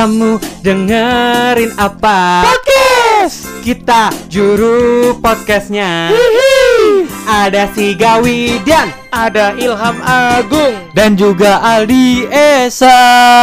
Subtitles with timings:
[0.00, 2.48] Kamu dengerin apa?
[2.48, 3.52] Podcast.
[3.60, 6.08] Kita juru podcastnya
[7.28, 10.72] Ada si Gawi dan Ada Ilham Agung.
[10.96, 12.96] dan juga Aldi Esa.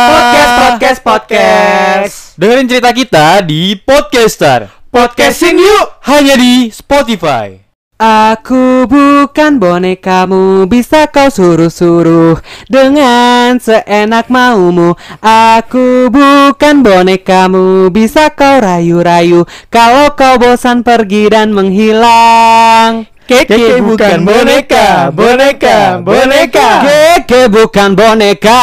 [0.10, 2.14] Podcast, podcast, podcast.
[2.42, 4.74] Dengerin cerita kita di Podcaster.
[4.90, 6.02] Podcasting yuk.
[6.10, 7.67] Hanya di Spotify.
[7.98, 12.38] Aku bukan bonekamu Bisa kau suruh-suruh
[12.70, 14.94] Dengan seenak maumu
[15.26, 25.12] Aku bukan bonekamu Bisa kau rayu-rayu Kalau kau bosan pergi dan menghilang Keke bukan boneka,
[25.12, 26.70] boneka, boneka.
[26.86, 28.62] Keke bukan boneka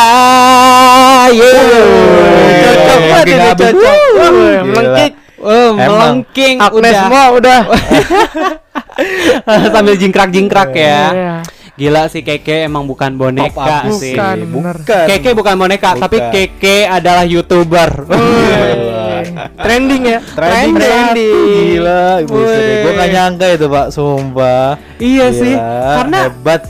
[1.35, 2.65] Yeah.
[2.65, 3.97] Cocok banget cocok.
[4.65, 5.13] Melengkik.
[5.45, 6.25] Oh, Emang.
[6.25, 7.29] melengking Agnes udah.
[7.37, 7.61] udah.
[9.75, 11.35] Sambil jingkrak-jingkrak ya Iya.
[11.75, 14.37] Gila sih Keke emang bukan boneka sih Bukan.
[14.47, 15.07] Bukan.
[15.11, 16.03] Keke bukan boneka, Bukan.
[16.07, 17.91] tapi Keke adalah youtuber.
[19.59, 20.19] Trending ya.
[20.23, 21.75] Trending, Trending.
[21.75, 22.47] Gila, ibu Wih.
[22.47, 22.73] istri.
[22.79, 24.69] Gue gak nyangka itu pak, sumpah.
[24.99, 25.55] iya Gila, sih,
[25.99, 26.63] karena hebat.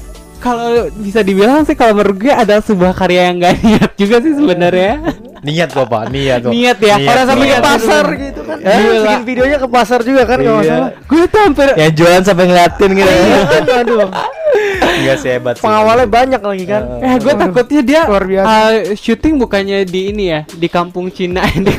[0.45, 4.37] Kalau bisa dibilang sih kalau menurut gue ada sebuah karya yang gak niat juga sih
[4.37, 4.93] sebenarnya.
[5.41, 6.45] Niat kok pak, niat.
[6.45, 6.97] Niat ya.
[7.01, 8.57] Orang sampai ke pasar gitu kan.
[8.61, 11.05] Eh, Dia bikin videonya ke pasar juga kan kalau nggak Iya.
[11.05, 13.09] Gue tuh hampir Yang jualan sampai ngeliatin gitu.
[13.11, 14.09] Iya kan, aduh.
[14.55, 15.63] Enggak sih hebat sih.
[15.63, 16.83] Pengawalnya banyak lagi kan.
[16.99, 17.41] Eh, gue Waduh.
[17.45, 18.47] takutnya dia Luar biasa.
[18.47, 21.75] uh, syuting bukannya di ini ya, di kampung Cina ini.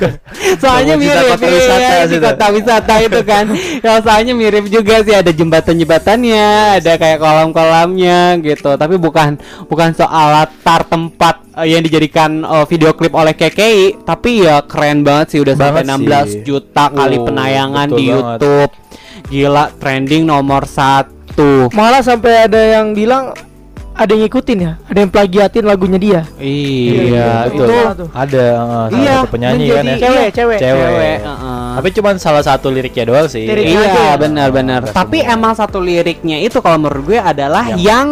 [0.56, 2.22] soalnya mirip kota wisata di situ.
[2.22, 3.46] kota wisata itu kan.
[3.80, 8.72] ya soalnya mirip juga sih ada jembatan-jembatannya, ada kayak kolam-kolamnya gitu.
[8.74, 14.44] Tapi bukan bukan soal latar tempat uh, yang dijadikan uh, video klip oleh KKI, tapi
[14.44, 16.42] ya keren banget sih udah sampai Banget 16 sih.
[16.44, 18.12] juta kali Oh, penayangan di banget.
[18.12, 18.72] YouTube.
[19.26, 21.15] Gila trending nomor satu.
[21.72, 23.36] Malah sampai ada yang bilang
[23.92, 26.22] ada yang ngikutin ya, ada yang plagiatin lagunya dia.
[26.36, 27.64] Iya, betul.
[27.64, 28.10] itu tuh.
[28.12, 29.76] Ada uh, Iya, satu penyanyi kan ya.
[29.88, 30.58] menjadi- Cewek, cewek.
[30.60, 30.84] Cewek.
[30.84, 31.18] cewek.
[31.24, 31.68] heeh.
[31.76, 33.48] Tapi cuman salah satu liriknya doang sih.
[33.48, 34.16] Liriknya aja Iya ya?
[34.20, 34.82] benar-benar.
[34.92, 38.08] Tapi emang satu liriknya itu kalau menurut gue adalah Yang- yang,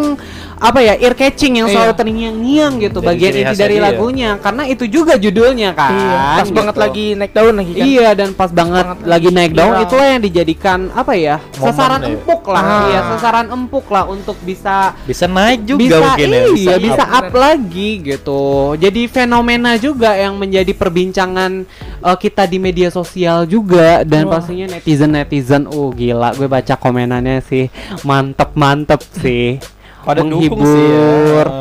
[0.64, 2.00] apa ya ear catching yang selalu Iya.
[2.00, 3.84] terngiang-ngiang gitu Dari bagian inti dari dia.
[3.84, 5.92] lagunya karena itu juga judulnya kan.
[5.92, 6.56] Iya, pas gitu.
[6.56, 7.84] banget lagi naik daun lagi kan.
[7.84, 12.00] Iya dan pas banget banget lagi naik daun itulah yang dijadikan apa ya Momen sasaran
[12.00, 12.08] ya.
[12.10, 12.80] empuk lah Ah.
[12.86, 16.42] iya sasaran empuk lah untuk bisa Bisa naik juga bisa mungkin ya.
[16.56, 17.16] iya bisa up.
[17.22, 18.44] up lagi gitu
[18.76, 21.68] jadi fenomena juga yang menjadi perbincangan
[22.00, 24.40] uh, kita di media sosial juga dan Wah.
[24.40, 27.68] pastinya netizen netizen oh gila gue baca komenannya sih
[28.02, 29.60] mantep mantep sih
[30.04, 31.52] Pada dukung menghibur sih ya.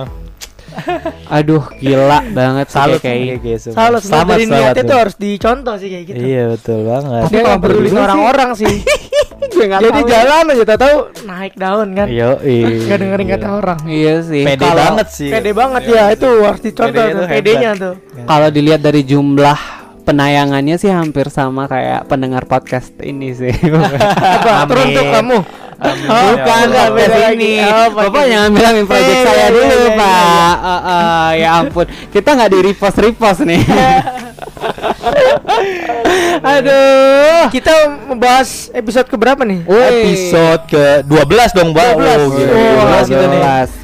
[1.37, 3.69] aduh gila banget sih Salut kayak kayak gitu.
[3.71, 4.89] Salah Selamat, dari selamat niatnya tuh.
[4.89, 6.23] tuh harus dicontoh sih kayak gitu.
[6.23, 7.21] Iya betul banget.
[7.23, 8.75] Dia kalau nggak peduli berdua sih- orang-orang sih.
[9.53, 10.13] nggak Jadi tahu ya.
[10.17, 12.07] jalan aja tak tahu naik daun kan.
[12.09, 12.31] Yo,
[12.83, 13.79] Gak dengerin kata orang.
[13.85, 15.31] iya sih Pede banget sih.
[15.31, 17.95] Pede banget ya itu harus dicontoh Pedenya tuh tuh pedenya tuh.
[18.25, 19.59] kalau dilihat dari jumlah
[20.03, 23.53] penayangannya sih hampir sama kayak pendengar podcast ini sih.
[24.41, 24.67] Apa?
[24.67, 25.39] Teruntuk kamu.
[25.83, 27.35] Bukan Bukan, podcast beda lagi.
[27.35, 27.53] ini.
[27.67, 28.31] Oh, Bapak ini.
[28.31, 30.55] jangan bilang project Iya, saya iya, dulu, iya, Pak.
[30.63, 31.87] Eh, eh, ya ampun.
[32.09, 33.63] Kita nggak di repost repost nih.
[36.43, 37.43] Aduh.
[37.51, 37.73] Kita
[38.09, 39.67] membahas episode keberapa nih?
[39.67, 39.91] Wih.
[40.07, 41.91] Episode ke 12 dong, Mbak.
[41.99, 41.99] 12.
[41.99, 42.53] Oh, gila.
[42.53, 43.41] Oh, 12 kita nih.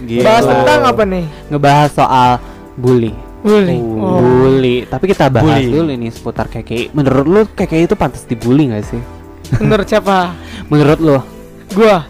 [0.09, 0.25] Gila.
[0.25, 1.25] Bahas tentang apa nih?
[1.51, 2.31] Ngebahas soal
[2.79, 3.13] bully.
[3.43, 3.79] Bully.
[3.79, 3.99] Oh.
[4.03, 4.19] Oh.
[4.23, 4.77] Bully.
[4.87, 5.71] Tapi kita bahas Bully.
[5.71, 6.95] dulu nih seputar KKI.
[6.95, 9.01] Menurut lu KKI itu pantas dibully nggak sih?
[9.63, 10.35] Menurut siapa?
[10.71, 11.19] Menurut lu?
[11.75, 12.05] Gua.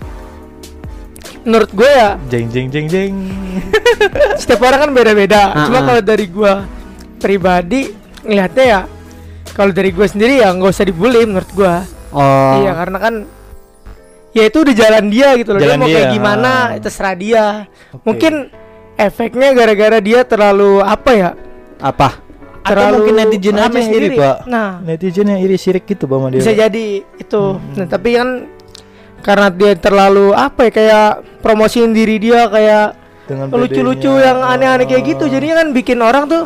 [1.48, 3.14] Menurut gue ya Jeng jeng jeng jeng.
[4.40, 5.42] setiap orang kan beda-beda.
[5.54, 5.84] Ah, Cuma ah.
[5.86, 6.54] kalau dari gua
[7.18, 7.90] pribadi
[8.22, 8.80] ngelihatnya ya
[9.56, 11.82] kalau dari gua sendiri ya nggak usah dibully menurut gua.
[12.12, 12.62] Oh.
[12.62, 13.14] Iya karena kan
[14.36, 15.60] ya itu udah jalan dia gitu loh.
[15.62, 16.64] Jalan dia mau kayak dia, gimana ah.
[16.76, 17.44] itu terserah dia.
[17.96, 18.04] Oke.
[18.04, 18.32] Mungkin
[18.98, 21.30] efeknya gara-gara dia terlalu apa ya?
[21.78, 22.08] Apa?
[22.66, 24.18] Atau mungkin netizen aja sendiri.
[24.18, 24.44] Pak.
[24.44, 26.44] Nah, Netizen yang iri sirik gitu sama dia.
[26.44, 27.42] bisa jadi itu.
[27.56, 28.28] Nah, tapi kan
[29.22, 31.10] karena dia terlalu apa ya kayak
[31.42, 32.86] promosiin diri dia kayak
[33.52, 35.28] lucu-lucu yang aneh-aneh kayak gitu.
[35.28, 36.42] Jadinya kan bikin orang tuh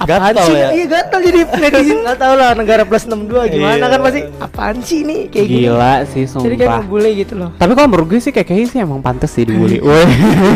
[0.00, 0.68] apaan Gatal sih ya?
[0.72, 3.86] iya gatal jadi netizen nggak tahu lah negara plus 62 gimana Iya.
[3.86, 6.80] kan pasti apaan sih ini kayak gini Gila sih jadi kayak sumpah.
[6.80, 9.76] ngebully gitu loh Tapi kalau menurut gue sih kayak kayaknya sih emang pantas sih dibully.
[9.86, 10.04] Woi.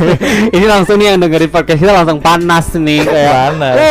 [0.57, 3.33] Ini langsung nih yang dengerin podcast kita langsung panas nih kayak.
[3.53, 3.75] Panas.
[3.75, 3.85] Oh,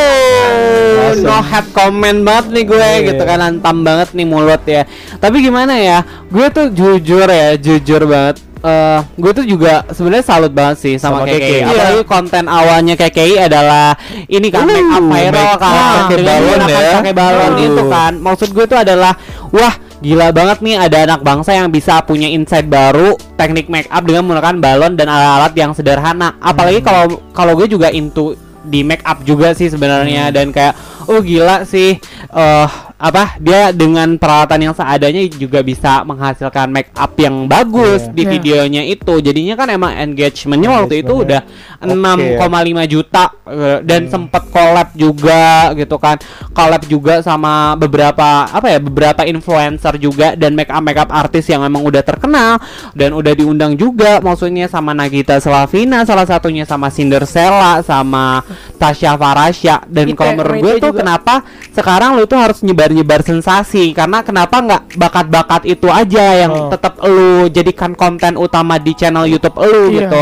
[0.96, 1.26] Langsung.
[1.26, 2.98] no head comment banget nih gue Iya.
[3.08, 4.84] gitu kan antam banget nih mulut ya.
[5.16, 6.02] Tapi gimana ya?
[6.28, 8.42] Gue tuh jujur ya, jujur banget.
[8.64, 11.36] Eh, gue tuh juga sebenarnya salut banget sih sama, Sama KKI.
[11.36, 11.68] KKI.
[11.68, 13.92] Apalagi konten awalnya KKI adalah
[14.26, 16.92] ini kan Uh, make up viral make kan up pakai balon ya.
[16.96, 17.60] pakai balon Uh.
[17.62, 18.12] itu kan.
[18.16, 19.20] Maksud gue tuh adalah
[19.52, 24.04] wah gila banget nih ada anak bangsa yang bisa punya insight baru teknik make up
[24.04, 26.40] dengan menggunakan balon dan alat-alat yang sederhana.
[26.40, 26.88] Apalagi Hmm.
[26.88, 27.04] kalau
[27.36, 30.72] kalau gue juga into di make up juga sih sebenarnya dan kayak
[31.04, 32.00] oh gila sih
[32.32, 32.68] eh
[33.04, 38.16] apa dia dengan peralatan yang seadanya juga bisa menghasilkan make up yang bagus Iya.
[38.16, 38.32] di Iya.
[38.32, 41.44] videonya itu jadinya kan emang engagementnya waktu itu udah
[41.84, 42.40] Engagementnya.
[42.40, 46.16] 6,5 juta eh, dan sempet collab juga gitu kan
[46.56, 51.52] collab juga sama beberapa apa ya beberapa influencer juga dan make up make up artis
[51.52, 52.56] yang emang udah terkenal
[52.96, 58.48] dan udah diundang juga maksudnya sama Nagita Slavina salah satunya sama Cinderella sama
[58.80, 61.00] Tasya Farasya dan kalau menurut gue tuh juga.
[61.04, 66.70] kenapa sekarang lu tuh harus nyebar-nyebar sensasi karena kenapa nggak bakat-bakat itu aja yang Oh.
[66.70, 70.06] tetap lu jadikan konten utama di channel YouTube lu Iya.
[70.06, 70.22] gitu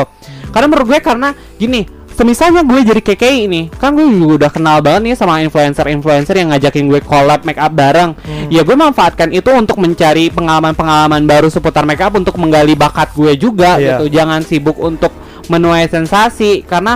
[0.49, 4.77] karena menurut gue karena gini semisalnya gue jadi KKI ini kan gue juga udah kenal
[4.79, 8.15] banget nih sama influencer-influencer yang ngajakin gue collab make up bareng
[8.47, 13.35] ya gue manfaatkan itu untuk mencari pengalaman-pengalaman baru seputar make up untuk menggali bakat gue
[13.35, 13.97] juga Iya.
[13.97, 15.11] gitu jangan sibuk untuk
[15.47, 16.95] menuai sensasi karena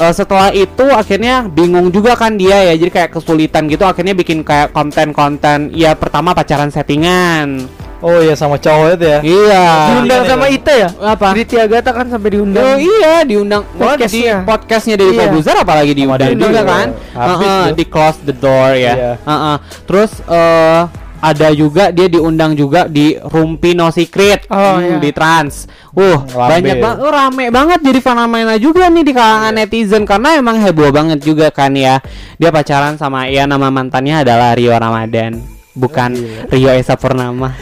[0.00, 4.40] eh, setelah itu akhirnya bingung juga kan dia ya jadi kayak kesulitan gitu akhirnya bikin
[4.40, 7.68] kayak konten-konten ya pertama pacaran settingan
[8.00, 9.20] Oh iya sama cowok itu ya.
[9.20, 13.92] iya diundang sama Ite ya apa Priti Agatha kan sampai diundang Oh iya diundang Wah,
[13.92, 14.36] di Podcastnya.
[14.42, 15.20] podcastnya dari Iya.
[15.22, 17.36] Fabuzer apalagi diundang juga kan Heeh,
[17.68, 17.76] tuh.
[17.76, 19.12] di close the door ya Iya.
[19.20, 19.56] Heeh.
[19.84, 20.80] terus eh
[21.20, 24.96] ada juga dia diundang juga di Rumpi No Secret Oh, Hmm, iya.
[24.98, 25.68] di Trans.
[25.90, 26.50] Uh, Rame.
[26.54, 29.58] banyak banget oh, rame banget jadi fenomena juga nih di kalangan Iya.
[29.60, 32.00] netizen karena emang heboh banget juga kan ya.
[32.36, 36.14] Dia pacaran sama ya nama mantannya adalah Rio Ramadan, bukan
[36.46, 37.52] Rio Esa Purnama.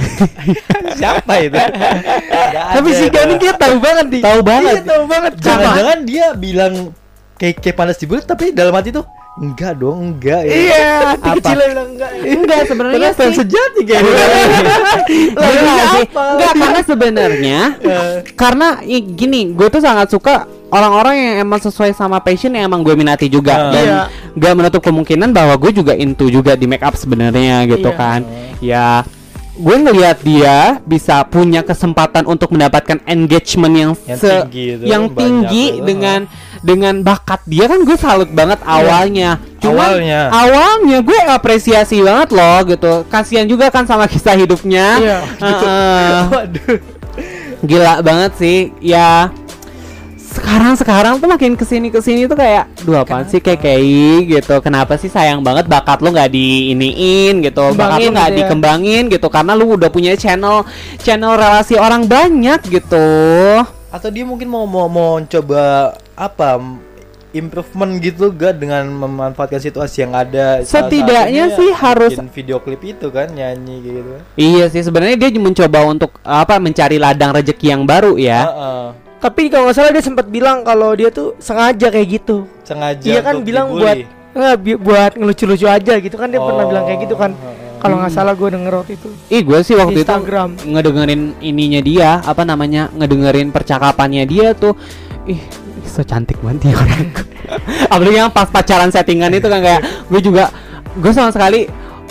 [0.99, 1.57] Siapa itu?
[2.75, 4.75] tapi si Gani dia tahu banget di Tahu banget.
[4.75, 6.75] iya, tahu banget Jangan-jangan dia bilang
[7.35, 9.07] kayak kayak panas di bulat tapi dalam hati tuh
[9.39, 10.53] enggak dong, enggak ya.
[10.53, 11.37] iya hati Apa?
[11.39, 13.39] kecilnya bilang enggak Enggak sebenarnya Karena fans sih.
[13.39, 14.19] sejati kayak gitu.
[14.19, 14.47] Sih.
[16.05, 16.23] apa?
[16.29, 17.61] Enggak karena sebenarnya
[18.43, 20.35] karena i- gini, gue tuh sangat suka
[20.69, 23.71] orang-orang yang emang sesuai sama passion yang emang gue minati juga Ah.
[23.71, 24.03] dan Iya.
[24.37, 27.97] gak menutup kemungkinan bahwa gue juga into juga di make up sebenarnya gitu Iya.
[27.97, 28.21] kan.
[28.59, 28.87] Ya
[29.59, 35.05] gue ngelihat dia bisa punya kesempatan untuk mendapatkan engagement yang Yang se- tinggi itu, yang
[35.11, 35.85] tinggi itu.
[35.85, 36.21] dengan
[36.59, 39.39] dengan bakat dia kan gue salut banget awalnya.
[39.59, 40.21] Cuman Awalnya.
[40.29, 42.93] awalnya gue apresiasi banget loh gitu.
[43.07, 44.87] Kasihan juga kan sama kisah hidupnya.
[44.97, 45.19] Iya.
[45.37, 46.19] Heeh.
[46.35, 46.79] Waduh.
[47.61, 48.59] Gila banget sih.
[48.79, 49.35] Ya
[50.49, 53.85] sekarang sekarang tuh makin ke sini ke sini tuh kayak dua apaan sih kayak kayak
[54.25, 58.39] gitu kenapa sih sayang banget bakat lu nggak diiniin gitu bakat lu nggak gitu ya.
[58.49, 60.65] dikembangin gitu karena lu udah punya channel
[61.05, 63.09] channel relasi orang banyak gitu
[63.93, 66.57] Atau dia mungkin mau mau mau coba apa
[67.37, 70.65] improvement gitu gak dengan memanfaatkan situasi yang ada.
[70.65, 74.13] Setidaknya sih harus- bikin video klip itu kan nyanyi gitu.
[74.37, 78.49] Iya sih sebenarnya dia mencoba untuk apa mencari ladang rezeki yang baru ya.
[78.49, 79.08] Heeh.
[79.19, 83.21] Tapi kalau nggak salah dia sempat bilang kalau dia tuh sengaja kayak gitu Sengaja Iya
[83.21, 83.83] kan bilang dibully.
[83.83, 83.97] buat
[84.31, 87.33] nggak bi- buat ngelucu-lucu aja gitu kan dia pernah Oh, bilang kayak gitu kan.
[87.33, 87.67] heeh.
[87.77, 89.09] Kalau nggak salah gue denger waktu itu.
[89.29, 90.49] Ih gue sih waktu Instagram.
[90.53, 94.75] itu ngedengerin ininya dia apa namanya ngedengerin percakapannya dia tuh
[95.25, 95.43] ih ih,
[95.85, 97.07] so cantik banget ya orang
[97.93, 100.51] apalagi yang pas pacaran settingan itu kan kayak gue juga
[100.93, 101.67] gue sama sekali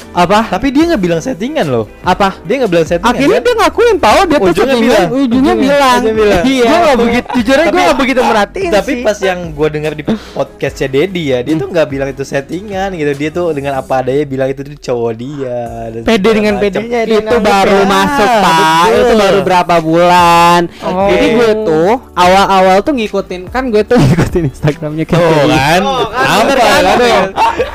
[0.10, 1.86] apa Tapi dia nggak bilang settingan loh.
[2.02, 3.12] apa Dia nggak bilang settingan.
[3.12, 3.44] akhirnya kan?
[3.44, 5.08] dia ngakuin tahu dia tuh Ujungnya settingan bilang.
[5.14, 6.44] ujungnya bilang Ujungnya bilang.
[6.44, 9.04] iya Gue nggak begitu jujur aja gue nggak begitu merhatiin Tapi sih.
[9.04, 13.12] pas yang gue dengar di podcastnya Dedi ya, dia tuh nggak bilang itu settingan gitu.
[13.14, 15.60] Dia tuh dengan apa adanya bilang itu tuh cowok dia.
[15.90, 17.86] dan Pede dengan pedenya dia itu baru ya.
[17.86, 21.08] masuk pak itu baru berapa bulan Oh.
[21.08, 25.48] jadi gue tuh awal-awal tuh ngikutin kan gue tuh ngikutin instagramnya kayak gitu.
[25.48, 26.82] kan, Oh, kan, apa kan?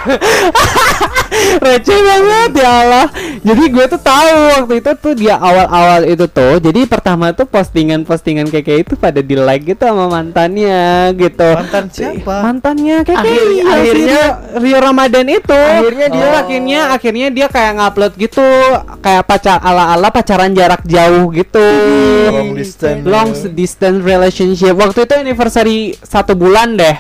[1.59, 3.07] receh banget ya Allah.
[3.43, 8.49] Jadi gue tuh tahu waktu itu tuh dia awal-awal itu tuh jadi pertama tuh postingan-postingan
[8.49, 10.83] kayak kayak itu pada di like gitu sama mantannya
[11.15, 11.49] gitu.
[11.53, 12.37] Mantan siapa?
[12.43, 15.59] mantannya kayak Akhir- kayak akhirnya- Rio Ramadan itu.
[15.59, 16.41] Akhirnya dia- Oh.
[16.43, 18.47] akhirnya akhirnya dia kayak ngupload gitu
[19.01, 21.67] kayak pacar ala-ala pacaran jarak jauh gitu.
[22.29, 23.03] Long distance.
[23.05, 24.75] long distance relationship.
[24.75, 26.97] Waktu itu anniversary satu bulan deh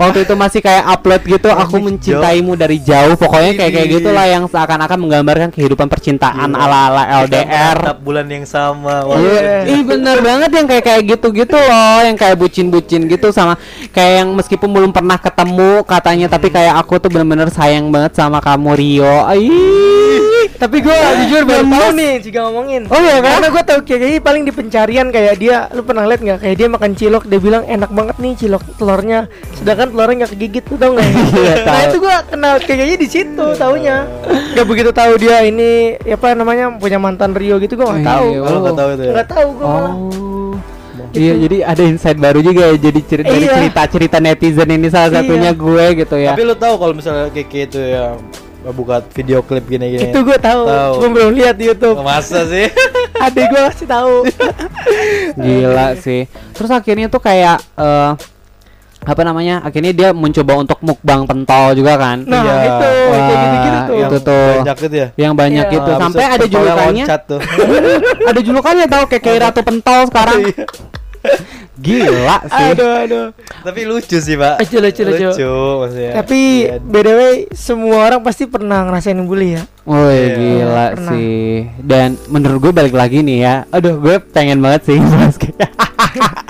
[0.00, 4.00] waktu itu masih kayak upload gitu aku mencintaimu dari jauh pokoknya kayak kayak Widih.
[4.00, 6.64] gitulah yang seakan-akan menggambarkan kehidupan percintaan Gila.
[6.64, 9.04] ala-ala LDR bulan yang sama.
[9.04, 13.60] Wah, Iya, Ih bener banget yang kayak kayak gitu-gitu loh, yang kayak bucin-bucin gitu sama
[13.92, 18.40] kayak yang meskipun belum pernah ketemu katanya tapi kayak aku tuh bener-bener sayang banget sama
[18.40, 19.16] kamu Rio.
[19.36, 20.39] Ih.
[20.60, 20.92] Tapi gue
[21.24, 22.82] jujur baru tahu nih jika ngomongin.
[22.92, 23.40] Oh iya kan?
[23.40, 26.38] Karena gue tahu kayak kayaknya paling di pencarian kayak dia, lu pernah lihat nggak?
[26.44, 29.20] Kayak dia makan cilok, dia bilang enak banget nih cilok telurnya,
[29.56, 31.08] sedangkan telurnya nggak kegigit, lu tau nggak?
[31.40, 31.86] Iya, nah tahu.
[31.88, 33.96] itu gue kenal kayak kayaknya di situ taunya.
[34.52, 38.28] Gak begitu tahu dia ini apa namanya punya mantan Rio gitu gue nggak Iya, tahu.
[38.44, 39.12] Kalau nggak tahu itu ya.
[39.16, 39.94] Nggak tahu gue malah.
[39.96, 40.54] Oh.
[41.10, 42.76] Iya, jadi ada insight baru juga ya.
[42.76, 43.54] Jadi cerita dari Iya.
[43.56, 45.16] cerita-cerita netizen ini salah Iya.
[45.24, 46.30] satunya gue gitu ya.
[46.36, 48.14] Tapi lu tahu kalau misalnya Keke itu ya
[48.62, 50.08] buka video klip gini-gini.
[50.08, 50.92] Itu gue tahu, Tahu.
[50.94, 51.96] cuma belum lihat di YouTube.
[51.96, 52.68] Oh, Masa sih?
[53.24, 54.14] Adik gue kasih tahu.
[55.40, 56.28] Gila sih.
[56.52, 58.10] Terus akhirnya tuh kayak eh
[59.00, 59.64] apa namanya?
[59.64, 62.20] Akhirnya dia mencoba untuk mukbang pentol juga kan.
[62.22, 62.54] Nah, Iya.
[62.60, 63.96] itu Wah, kayak gitu-gitu tuh.
[63.96, 64.48] itu tuh.
[64.54, 65.08] Banyak gitu ya.
[65.16, 65.78] Yang banyak Iya.
[65.80, 67.04] itu Ah, sampai ada julukannya.
[67.24, 67.40] tuh.
[68.30, 70.38] ada julukannya tau kayak kayak Ratu Pentol sekarang.
[71.76, 72.66] Gila sih.
[72.70, 73.26] Aduh, aduh.
[73.60, 74.60] Tapi lucu sih, Pak.
[74.60, 75.28] Lucu, lucu, lucu.
[75.80, 76.12] maksudnya.
[76.14, 76.76] Tapi Iya.
[76.78, 79.62] btw semua orang pasti pernah ngerasain bully ya.
[79.82, 80.34] Woi Iya.
[80.34, 81.08] gila Pernah.
[81.08, 81.40] sih
[81.78, 85.40] Dan menurut gue balik lagi nih ya Aduh gue pengen banget sih bahas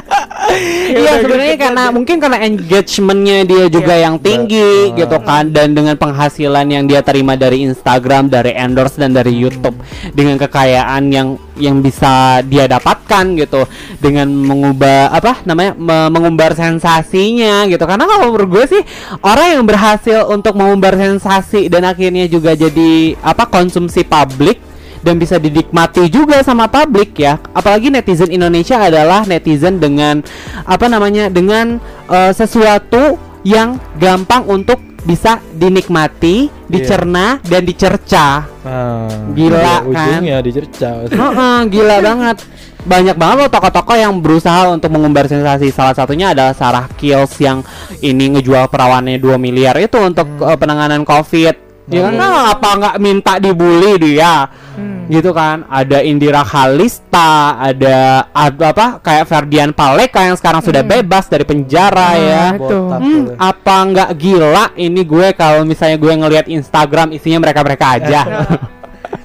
[0.90, 1.94] Iya udah, sebenarnya karena aja.
[1.94, 4.04] mungkin karena engagementnya dia juga Iya.
[4.10, 9.14] yang tinggi gitu kan dan dengan penghasilan yang dia terima dari Instagram dari endorse dan
[9.14, 9.78] dari YouTube
[10.10, 13.68] dengan kekayaan yang yang bisa dia dapatkan gitu
[14.00, 18.82] dengan mengubah apa namanya me- mengumbar sensasinya gitu karena kalau menurut gue sih
[19.20, 24.58] orang yang berhasil untuk mengumbar sensasi dan akhirnya juga jadi apa konsumsi publik
[25.00, 27.40] dan bisa dinikmati juga sama publik ya.
[27.56, 30.20] Apalagi netizen Indonesia adalah netizen dengan
[30.64, 31.32] apa namanya?
[31.32, 38.44] dengan eh, sesuatu yang gampang untuk bisa dinikmati, dicerna dan dicerca.
[38.60, 39.88] Nah, Gila, iya, kan?
[39.88, 40.90] Ujungnya dicerca.
[41.08, 42.36] Heeh, gila banget.
[42.80, 45.68] Banyak banget loh tokoh-tokoh yang berusaha untuk mengumbar sensasi.
[45.72, 47.60] Salah satunya adalah Sarah Kills yang
[48.00, 51.69] ini ngejual perawannya 2 miliar itu untuk eh, penanganan Covid.
[51.88, 54.46] Ya kan nah, apa nggak minta dibully dia?
[54.70, 55.10] Hmm.
[55.10, 61.26] gitu kan ada Indira Kalista ada ada apa kayak Ferdian Paleka yang sekarang sudah bebas
[61.26, 62.78] dari penjara Nah, ya itu.
[62.86, 68.20] Hmm, apa nggak gila ini gue kalau misalnya gue ngelihat Instagram isinya mereka mereka aja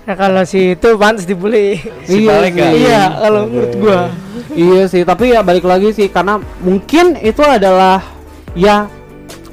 [0.10, 1.78] Nah kalau si itu pantas dibully.
[2.10, 2.82] Si Iya sih.
[2.82, 4.02] Iya, kalau menurut gua.
[4.58, 8.02] iya sih tapi ya balik lagi sih karena mungkin itu adalah
[8.58, 8.90] ya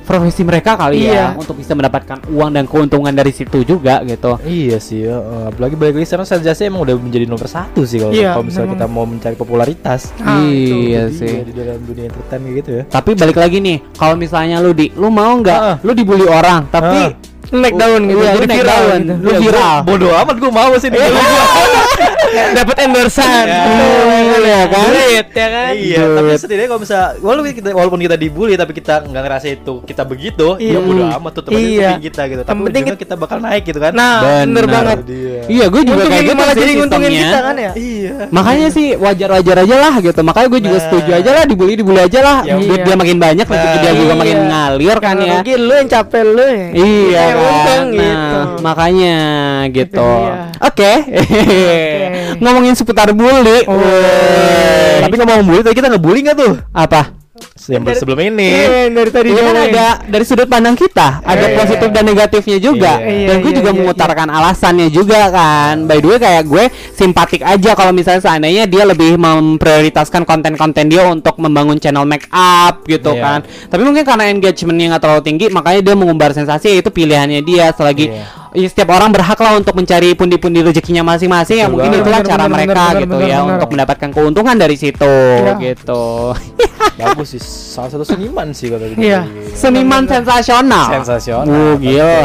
[0.02, 1.26] profesi mereka kali ya Iya.
[1.34, 5.14] untuk bisa mendapatkan uang dan keuntungan dari situ juga gitu Iya sih, ya.
[5.14, 8.44] Eh, apalagi balik lagi sekarang sensasi emang udah menjadi nomor satu sih kalau Iya, kalau
[8.44, 8.78] misalnya memang.
[8.78, 10.00] kita mau mencari popularitas.
[10.18, 10.76] Ah, itu.
[10.84, 12.82] iya Jadi, sih ya, di dalam dunia entertainment gitu ya.
[12.84, 15.58] Tapi balik lagi nih, kalau misalnya lu di, lu mau nggak?
[15.58, 15.76] Ah.
[15.80, 17.31] Lu dibully orang, tapi Ah.
[17.52, 19.12] Naik daun gitu, Iya, lu jadi naik viral daun, gitu.
[19.12, 19.76] lu Ya, gua viral.
[19.84, 21.04] Bodoh amat gua mau sih gua.
[22.32, 23.44] Dapat endorsan.
[23.44, 23.60] Ya.
[24.32, 24.86] Iya kan?
[24.88, 25.72] Duit ya kan?
[25.74, 29.74] Iya, tapi setidaknya kalau misalnya walaupun kita walaupun kita dibully tapi kita nggak ngerasa itu
[29.84, 30.72] kita begitu, Iya.
[30.72, 31.90] ya bodo amat tuh teman Iya.
[32.00, 32.42] kita gitu.
[32.42, 33.92] Tapi penting kita bakal naik gitu kan.
[33.92, 34.98] Nah, bener banget.
[35.04, 35.40] Dia.
[35.44, 37.70] Iya, gue juga kayak gitu malah jadi nguntungin kita kan ya?
[37.74, 38.14] Iya.
[38.32, 40.20] Makanya sih wajar-wajar aja lah gitu.
[40.22, 40.84] Makanya gue juga Nah.
[40.88, 42.38] setuju aja lah dibully dibully aja lah.
[42.42, 42.84] Ya, Duit iya.
[42.86, 44.20] dia makin banyak, rezeki dia juga Iya.
[44.20, 45.32] makin ngalir kan ya.
[45.36, 46.66] Mungkin lu yang capek lu ya.
[46.72, 47.86] Iya Kan.
[47.90, 48.40] Nah, gitu.
[48.62, 49.16] makanya
[49.70, 50.02] gitu.
[50.02, 50.50] dia.
[50.62, 50.92] Oke.
[52.42, 53.66] Ngomongin seputar bully.
[53.68, 54.96] Oh.
[55.02, 56.54] Tapi ngomong bully tadi kita ngebully nggak tuh?
[56.72, 57.21] apa?
[57.68, 58.48] Yang sebelum ini.
[58.48, 61.56] Iya, yang dari tadi Ini kan ada dari sudut pandang kita, ada Iya.
[61.62, 62.92] positif dan negatifnya juga.
[62.98, 63.28] Iya.
[63.30, 65.74] Dan Iya, gue iya, juga iya, mengutarakan alasannya juga kan.
[65.86, 71.06] By the way kayak gue simpatik aja kalau misalnya seandainya dia lebih memprioritaskan konten-konten dia
[71.06, 73.22] untuk membangun channel make up gitu Iya.
[73.22, 73.38] kan.
[73.70, 77.70] Tapi mungkin karena engagementnya nggak terlalu tinggi, makanya dia mengumbar sensasi itu pilihannya dia.
[77.70, 78.41] Selagi Iya.
[78.52, 81.58] Ya, setiap orang berhak lah untuk mencari pundi-pundi rezekinya masing-masing.
[81.60, 83.52] Ya mungkin itulah Bener, cara bener, mereka bener, gitu bener, ya bener.
[83.56, 85.52] untuk mendapatkan keuntungan dari situ Iya.
[85.60, 86.04] gitu.
[87.00, 87.42] Bagus sih.
[87.42, 89.00] Salah satu seniman sih kalau gitu.
[89.00, 89.24] Iya.
[89.56, 90.88] Seniman sensasional.
[91.00, 91.48] Sensasional.
[91.48, 92.20] Uh, gila.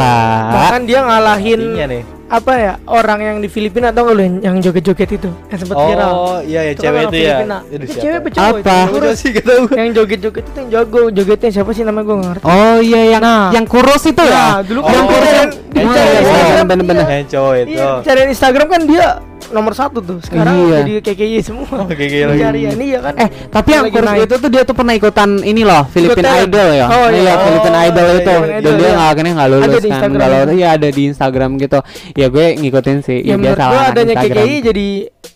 [0.52, 2.17] Bahkan dia ngalahin Artinya nih.
[2.28, 6.12] Apa ya orang yang di Filipina atau lu yang- yang joget-joget itu yang sempat viral.
[6.12, 7.36] Oh, iya ya Itu kan cewek itu ya.
[7.38, 7.98] Aduh, Itu siapa?
[7.98, 8.60] cewek apa cowok itu?
[8.60, 8.68] Apa?
[8.70, 9.16] Yang kurus.
[9.16, 9.62] sih gak tahu.
[9.72, 12.44] Yang joget-joget itu yang jago, jogetnya siapa sih namanya gue ngerti.
[12.44, 13.48] Oh iya yang Nah.
[13.50, 14.36] yang kurus itu ya.
[14.36, 17.04] Nah, dulu kan yang kurus cari- yang Oh, cari iya, Instagram, bener-bener.
[17.08, 17.70] Yang cowok itu.
[17.72, 19.06] Iya, cari Instagram kan dia
[19.50, 20.18] nomor satu tuh.
[20.20, 20.82] Sekarang Iya.
[20.82, 21.66] jadi KKY semua.
[21.78, 22.40] Oh, KKY lagi.
[22.40, 23.14] Pencarian iya kan.
[23.16, 26.44] Eh, tapi yang kurus itu tuh dia tuh pernah ikutan ini loh, Ikutan.
[26.44, 26.86] Idol ya.
[26.88, 27.32] Oh, iya.
[27.38, 28.34] Philippine Oh, Idol iya, itu.
[28.34, 28.92] Philippine Dan dia iya.
[28.94, 30.08] nggak akhirnya nggak lulus kan.
[30.10, 30.54] Nggak lulus.
[30.58, 31.78] Iya, ada di Instagram gitu.
[32.14, 33.18] Ya gue ngikutin sih.
[33.22, 34.14] ya menurut biasa gua lah, adanya.
[34.18, 34.86] KKI jadi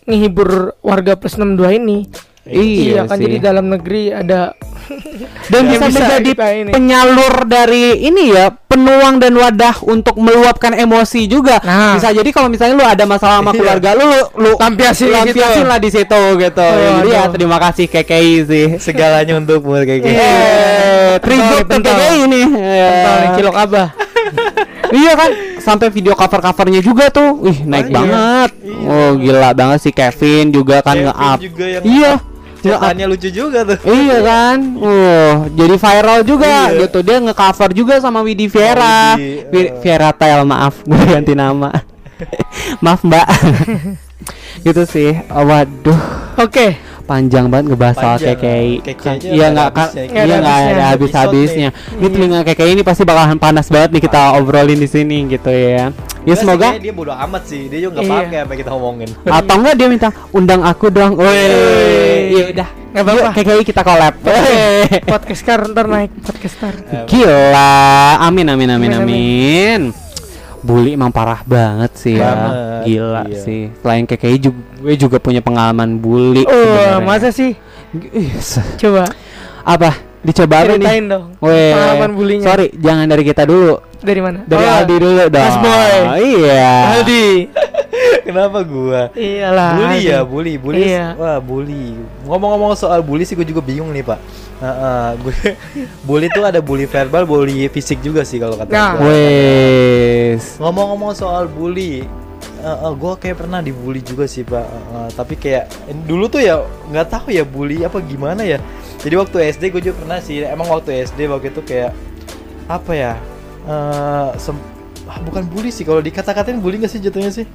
[0.03, 0.49] ngehibur
[0.83, 1.97] warga plus 62 ini.
[2.45, 3.23] Iya, kan sih.
[3.23, 4.51] jadi dalam negeri ada
[5.51, 6.71] dan bisa, bisa menjadi ini.
[6.71, 11.95] penyalur dari ini ya penuang dan wadah untuk meluapkan emosi juga Nah.
[11.95, 13.57] bisa jadi kalau misalnya lu ada masalah sama Iya.
[13.57, 15.63] keluarga lu lu, lu Lampiasin lampiasin situ.
[15.65, 20.11] lah di situ gitu Oh, jadi ya terima kasih KKI sih Segalanya untukmu kayak gitu.
[20.13, 21.15] Eh,
[21.63, 21.63] Pentol,
[21.95, 23.87] KKI ini nih, Eh, cilok abah.
[24.91, 27.93] iya kan sampai video cover covernya juga tuh wih naik Banyak.
[27.95, 28.83] banget Iya.
[28.85, 32.32] oh gila banget sih Kevin juga kan nge-up juga yang iya nge-up
[32.63, 33.77] Ceritanya lucu juga tuh.
[33.83, 36.79] Iya kan, uh, jadi viral juga Iya.
[36.81, 36.99] gitu.
[36.99, 39.13] Dia nge-cover juga sama Widi Viera.
[39.13, 39.79] Widi, Wi- uh.
[39.79, 41.69] Viera Tel, maaf, gue ganti nama.
[42.79, 43.27] maaf Mbak.
[44.63, 45.99] gitu sih Oh, waduh
[46.35, 48.79] Oke, panjang banget ngebahas soal Panjang, KKI ah.
[48.81, 50.03] KKI Kan- iya nggak kan habisnya.
[50.03, 50.85] iya Nggak ada nggak ada habisnya.
[50.87, 54.87] habis habisnya Episode ini telinga KKI ini pasti bakalan panas banget nih kita obrolin di
[54.87, 55.91] sini gitu ya
[56.23, 58.19] ya Enggak sih, semoga dia bodo amat sih dia juga nggak Iya.
[58.23, 61.35] pakai apa kita ngomongin atau enggak dia minta undang aku dong Woi.
[62.31, 63.29] Ya udah Nggak apa-apa.
[63.33, 64.13] KKI kita collab
[65.03, 66.75] podcast car ntar naik podcast car.
[67.05, 67.73] Gila,
[68.21, 69.81] amin amin amin Amin, amin.
[70.61, 72.29] Bully emang parah banget sih ya.
[72.29, 72.53] Banget,
[72.85, 73.35] Gila iya.
[73.35, 73.61] sih.
[73.75, 76.45] Selain KKI juga gue juga punya pengalaman bully.
[76.45, 77.01] Oh, sebenarnya.
[77.01, 77.57] masa sih?
[78.77, 79.09] Coba
[79.63, 79.91] Apa?
[80.21, 80.79] Dicoba apa nih?
[80.79, 81.25] ceritain dong.
[81.39, 82.45] Weh, Pengalaman bullynya.
[82.45, 83.75] Sorry, jangan dari kita dulu.
[84.03, 84.39] Dari mana?
[84.43, 85.31] Dari Oh, Aldi dulu dong.
[85.41, 85.95] Mas Boy.
[86.19, 86.67] Iya.
[86.93, 87.27] Aldi.
[88.25, 89.75] kenapa gua Iyalah.
[89.75, 91.13] bully ya bully bully Iya.
[91.13, 91.93] wah bully
[92.23, 94.15] ngomong-ngomong soal bully sih gue juga bingung nih pak
[94.57, 95.35] Heeh, gue
[96.07, 98.91] bully tuh ada bully verbal bully fisik juga sih kalau kata Nah.
[98.95, 99.11] gua.
[99.11, 100.55] Wes.
[100.55, 102.07] ngomong-ngomong soal bully
[102.95, 105.67] gue kayak pernah dibully juga sih pak Heeh, tapi kayak
[106.07, 108.57] dulu tuh ya nggak tahu ya bully apa gimana ya
[109.03, 111.91] jadi waktu SD gue juga pernah sih emang waktu SD waktu itu kayak
[112.65, 113.13] apa ya
[113.63, 114.29] eh
[115.03, 117.45] ah, bukan bully sih kalau dikata-katain bully nggak sih jatuhnya sih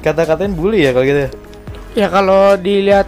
[0.00, 1.30] kata-katain bully ya kalau gitu ya
[1.92, 3.04] Ya kalau dilihat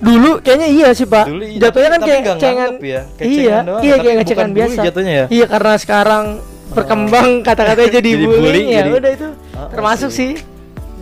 [0.00, 1.28] dulu kayaknya iya sih pak.
[1.28, 2.36] Dulu iya, Jatuhnya kan kayak cengan.
[2.40, 4.80] nganggep ya, Iya, cengan doang, iya kayak bully biasa.
[4.82, 5.26] jatuhnya ya?
[5.28, 6.24] Iya karena sekarang
[6.72, 10.40] berkembang kata-katanya jadi, Jadi bullying bully, ya jadi- udah itu Ah, termasuk sih.
[10.40, 10.40] sih.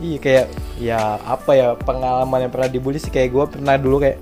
[0.03, 0.47] Iya kayak
[0.83, 4.19] ya apa ya pengalaman yang pernah dibully sih kayak gue pernah dulu kayak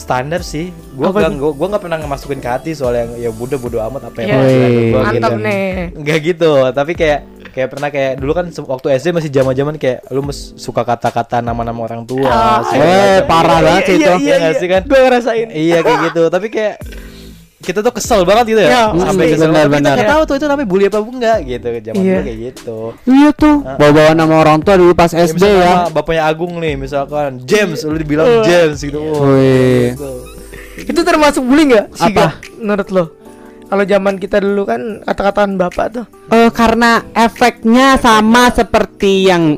[0.00, 1.38] standar sih gue Apa gak tuh?
[1.38, 4.28] gue gue nggak pernah ngemasukin ke hati soal yang ya bodoh bodoh amat apa yang
[4.30, 4.38] Iya.
[4.40, 4.88] Wih.
[4.88, 5.44] gua Mantap gitu.
[5.44, 5.68] nih.
[5.94, 10.06] Nggak gitu tapi kayak kayak pernah kayak dulu kan waktu SD masih zaman zaman kayak
[10.08, 14.12] lu mes- suka kata-kata nama-nama orang tua Ah, segala eh, parah Iya, banget iya, itu.
[14.18, 15.48] iya, nggak sih kan Gue ngerasain.
[15.50, 16.74] iya kayak gitu tapi kayak
[17.70, 19.94] kita tuh kesel banget gitu ya, Ya, sampai kesel Benar, tapi kita benar.
[19.94, 22.10] nggak tahu tuh itu namanya bully apa enggak gitu zaman Iya.
[22.12, 23.56] dulu kayak gitu Iya tuh.
[23.62, 25.62] Bawa-bawa nama orang tua dulu pas Ya, SD ya.
[25.62, 28.42] sama bapaknya Agung nih misalkan James lu dibilang Uh.
[28.42, 29.94] James gitu oh, Wih.
[29.94, 30.10] gitu.
[30.82, 31.86] Itu termasuk bullying nggak?
[31.96, 32.26] Apa?
[32.56, 33.04] Menurut lo?
[33.64, 36.06] Kalau zaman kita dulu kan kata-kataan bapak tuh.
[36.28, 39.54] Eh, karena efeknya sama seperti yang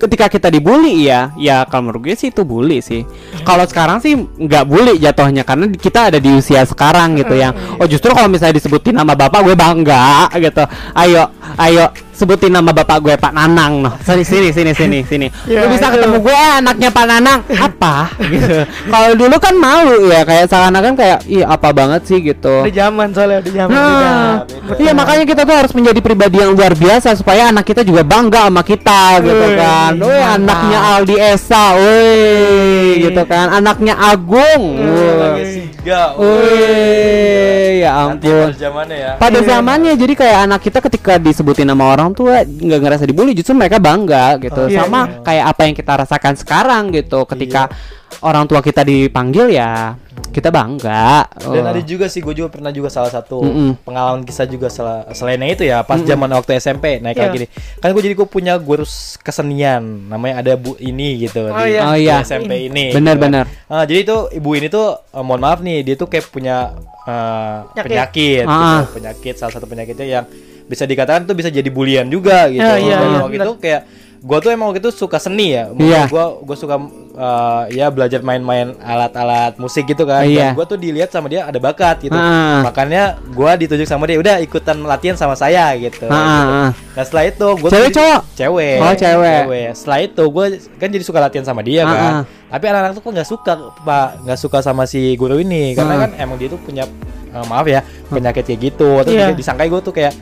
[0.00, 3.04] ketika kita dibully ya, ya kalau menurut gue sih itu bully sih.
[3.44, 7.84] Kalau sekarang sih nggak bully jatuhnya karena kita ada di usia sekarang gitu yang oh
[7.84, 10.64] justru kalau misalnya disebutin nama bapak gue bangga gitu.
[10.96, 11.28] Ayo,
[11.60, 13.94] ayo sebutin nama bapak gue Pak Nanang noh.
[14.04, 15.26] Sini sini sini sini sini.
[15.48, 15.96] Ya, Lu bisa itu.
[15.96, 18.58] ketemu gue "Eh, anaknya Pak Nanang apa gitu.
[18.86, 22.60] Kalau dulu kan malu ya kayak seakan-akan kayak ih apa banget sih gitu.
[22.60, 23.72] Udah zaman soalnya udah zaman.
[23.72, 24.34] Nah,
[24.76, 28.46] iya makanya kita tuh harus menjadi pribadi yang luar biasa supaya anak kita juga bangga
[28.46, 29.92] sama kita gitu Wih, kan.
[29.96, 30.34] Mantap.
[30.36, 33.46] anaknya Aldi Esa, woi, gitu kan.
[33.50, 34.62] Anaknya Agung.
[34.76, 35.44] Anaknya
[35.80, 38.52] Siga Woi, ya ampun.
[38.52, 39.48] pada zamannya ya Pada Iya.
[39.48, 43.80] zamannya jadi kayak anak kita ketika disebutin nama orang tua nggak ngerasa dibully justru mereka
[43.80, 44.60] bangga gitu.
[44.60, 45.24] Oh, iya, Sama iya.
[45.24, 47.72] kayak apa yang kita rasakan sekarang gitu ketika
[48.20, 49.94] orang tua kita dipanggil ya
[50.28, 51.26] kita bangga.
[51.26, 51.70] dan Oh.
[51.70, 53.82] ada juga sih gue juga pernah juga salah satu Mm-mm.
[53.82, 57.24] pengalaman kisah juga sel- selainnya itu ya pas zaman waktu SMP naik Iya.
[57.24, 58.84] lagi nih kan gue jadi gue punya guru
[59.16, 61.80] kesenian namanya ada bu ini gitu Oh, di, iya.
[61.84, 62.16] Oh, iya.
[62.20, 63.46] SMP ini Benar-benar.
[63.46, 63.66] gitu.
[63.68, 67.56] Ah, jadi itu ibu ini tuh eh, mohon maaf nih dia tuh kayak punya eh,
[67.72, 67.86] Penyakit.
[67.86, 68.84] penyakit Ah.
[68.84, 68.92] gitu.
[68.96, 70.24] penyakit salah satu penyakitnya yang
[70.64, 73.46] bisa dikatakan tuh bisa jadi bulian juga gitu Ya, iya, Dan iya, waktu benar.
[73.48, 73.82] itu kayak
[74.20, 76.06] gua tuh emang waktu itu suka seni ya Iya.
[76.06, 76.76] gua gua suka
[77.20, 80.50] eh, ya belajar main-main alat-alat musik gitu kan Iya.
[80.50, 82.64] Dan gua tuh dilihat sama dia ada bakat gitu Ah.
[82.64, 86.08] makanya gua ditunjuk sama dia udah ikutan latihan sama saya gitu, Ah, gitu.
[86.08, 86.68] ah.
[86.90, 88.20] nah setelah itu tuh Cewek, cowok?
[88.34, 89.40] cewek Oh, cewek.
[89.74, 92.12] setelah itu gua kan jadi suka latihan sama dia Ah, kan
[92.48, 93.52] tapi anak-anak tuh kok nggak suka
[93.84, 96.00] pak nggak suka sama si guru ini karena Ah.
[96.02, 96.88] kan emang dia tuh punya
[97.30, 97.78] eh, maaf ya
[98.08, 99.28] penyakit kayak gitu terus Iya.
[99.28, 100.12] dia disangka gue tuh kayak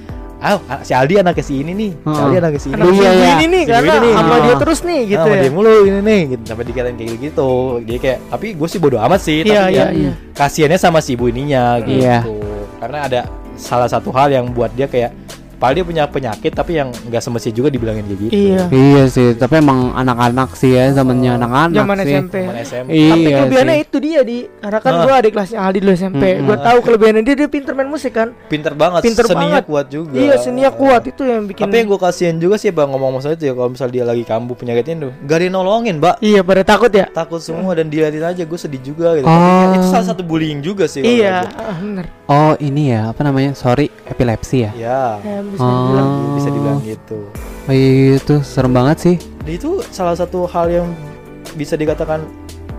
[0.40, 2.22] ah si Aldi anaknya si ini nih si Ah.
[2.22, 3.30] Aldi anaknya si ini Anak Iya, si iya.
[3.34, 5.40] ini nih Si karena ini sama dia terus nih gitu sama ya.
[5.40, 7.50] dia mulu ini nih gitu sampai dikatain kayak gitu
[7.82, 10.12] jadi kayak tapi gue sih bodo amat sih Iya, tapi iya, ya iya.
[10.32, 12.18] kasihannya sama si ibu ininya gitu Iya.
[12.78, 13.20] karena ada
[13.54, 15.10] salah satu hal yang buat dia kayak
[15.58, 18.32] Padahal dia punya penyakit tapi yang nggak semestinya juga dibilangin kayak gitu.
[18.32, 18.62] Iya.
[18.68, 22.06] Iya sih, tapi emang anak-anak sih ya zamannya anak-anak Zaman sih.
[22.08, 22.34] SMP.
[22.40, 22.88] Teman SMP.
[22.88, 23.84] Iya Tapi kelebihannya sih.
[23.84, 25.02] itu dia di karena kan Ah.
[25.02, 26.24] gua adik kelasnya Aldi dulu SMP.
[26.30, 26.46] Mm-mm.
[26.46, 28.28] Gua tahu kelebihannya dia dia pinter main musik kan.
[28.46, 29.64] Pinter banget, Pinter seninya banget.
[29.66, 30.14] kuat juga.
[30.14, 31.62] Iya, seninya kuat itu yang bikin.
[31.64, 34.22] Tapi yang gue kasihan juga sih bang ngomong masalah itu ya kalau misal dia lagi
[34.22, 37.06] kambuh penyakitnya tuh gak ada nolongin mbak Iya, pada takut ya.
[37.08, 39.24] takut semua dan diliatin aja gue sedih juga gitu.
[39.24, 39.34] Oh.
[39.34, 41.00] Tapi itu salah satu bullying juga sih.
[41.00, 42.06] Iya, ah, bener.
[42.24, 43.52] Oh ini ya apa namanya?
[43.52, 44.70] Sorry, epilepsi ya.
[44.70, 44.80] gue.
[44.80, 45.72] Ya, Ya, bisa Oh.
[45.74, 46.08] dibilang.
[46.34, 47.18] bisa dibilang gitu.
[47.64, 49.16] Oh, iya, itu serem banget sih.
[49.42, 50.88] Dan itu salah satu hal yang
[51.52, 52.24] bisa dikatakan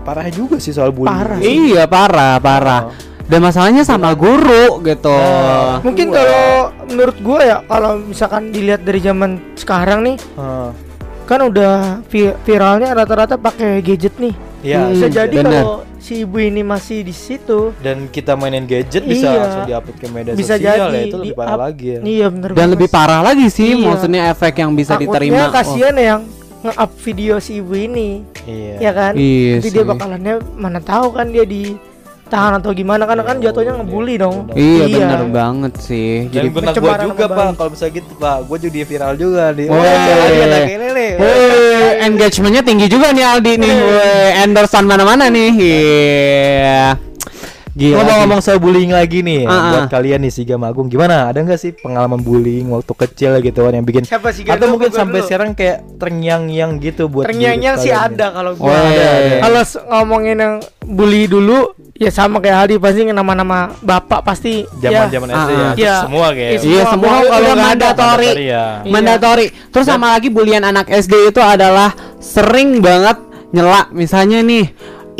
[0.00, 1.12] parah juga sih soal bullying.
[1.12, 1.38] Parah.
[1.38, 2.82] Iya parah parah.
[3.24, 5.14] Dan masalahnya sama guru gitu.
[5.14, 5.78] Nah.
[5.80, 6.46] Mungkin kalau
[6.84, 10.16] menurut gua ya kalau misalkan dilihat dari zaman sekarang nih
[11.24, 14.34] kan udah vi- viralnya rata-rata pakai gadget nih.
[14.60, 14.78] Iya.
[14.78, 14.92] Hmm.
[14.92, 15.52] Bisa jadi bener.
[15.56, 19.38] kalau si ibu ini masih di situ, Dan kita mainin gadget bisa Iya.
[19.38, 21.64] langsung diupload ke media bisa sosial jadi ya itu lebih parah di-up.
[21.64, 21.98] lagi ya.
[22.02, 22.72] Iya bener Dan banget.
[22.74, 23.84] lebih parah lagi sih, Iya.
[23.86, 25.42] maksudnya efek yang bisa Takutnya diterima.
[25.42, 26.20] Oh, kasihan yang
[26.60, 28.08] nge-up video si ibu ini,
[28.44, 28.74] Iya.
[28.78, 29.12] ya kan?
[29.14, 34.14] Iya Nanti dia bakalannya mana tahu kan dia ditahan atau gimana karena kan jatuhnya ngebully
[34.16, 34.52] dong.
[34.52, 36.28] Iya, bener banget sih.
[36.28, 39.66] Jadi benar gua juga pak kalau bisa gitu pak, gua jadi viral juga di.
[39.66, 39.72] Woi.
[39.72, 39.88] Wah,
[40.20, 41.10] jadi anak ini nih.
[41.16, 43.72] Woi, engagementnya tinggi juga nih Aldi nih.
[43.76, 45.50] Woi, endorsean mana-mana nih.
[45.52, 46.96] Iya.
[46.96, 47.39] Gila.
[47.72, 49.62] Ngomong-ngomong soal bullying lagi nih, Ah, ah.
[49.72, 51.26] buat kalian nih Siga Magung, gimana?
[51.26, 54.02] Ada nggak sih pengalaman bullying waktu kecil gitu kan yang bikin?
[54.02, 54.42] Siapa sih?
[54.44, 58.66] Atau mungkin sampai sekarang kayak terngiang-ngiang gitu buat Terngiang-ngiang sih kalian ada kalau gua.
[58.66, 58.74] Woi.
[58.74, 59.36] Ada, ada.
[59.40, 61.58] Kalau ngomongin yang bully dulu
[61.94, 64.66] ya sama kayak Aldi pasti nama-nama bapak pasti.
[64.76, 65.70] Zaman-zaman Ah, SD ya.
[65.76, 65.94] Iya.
[66.02, 66.50] semua kayak.
[66.50, 68.30] Iya, Iya, semua Semua kalau mandatory.
[68.30, 68.34] ya.
[68.34, 68.64] Iya.
[68.84, 69.46] Mandatory.
[69.70, 73.16] Terus sama lagi bulian anak SD itu adalah sering banget
[73.50, 74.70] nyela misalnya nih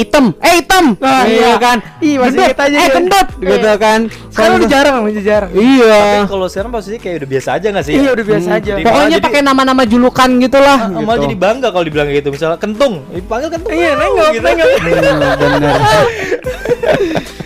[0.01, 1.53] item, eh item, Nah, iya iya.
[1.57, 2.93] kan, Ih, masih Gendut, inget aja eh dia.
[2.93, 3.49] gendut, Iya.
[3.51, 4.01] gitu kan.
[4.31, 5.51] Sekarang udah jarang, udah jarang.
[5.53, 5.99] Iya.
[6.01, 7.95] Tapi kalau sekarang pasti kayak udah biasa aja nggak sih?
[7.95, 8.71] Iya udah biasa Hmm, aja.
[8.73, 10.79] jadi- Pokoknya Malah pakai nama-nama julukan gitulah.
[10.79, 11.03] Ah, gitu.
[11.03, 13.71] Malah jadi bangga kalau dibilang kayak gitu misalnya kentung, dipanggil kentung.
[13.71, 14.45] Iya, nengok, gitu.
[14.45, 14.71] nengok.
[14.81, 15.77] Hmm, bener.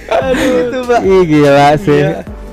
[0.07, 1.01] Aduh itu pak.
[1.03, 2.03] Ih gila sih.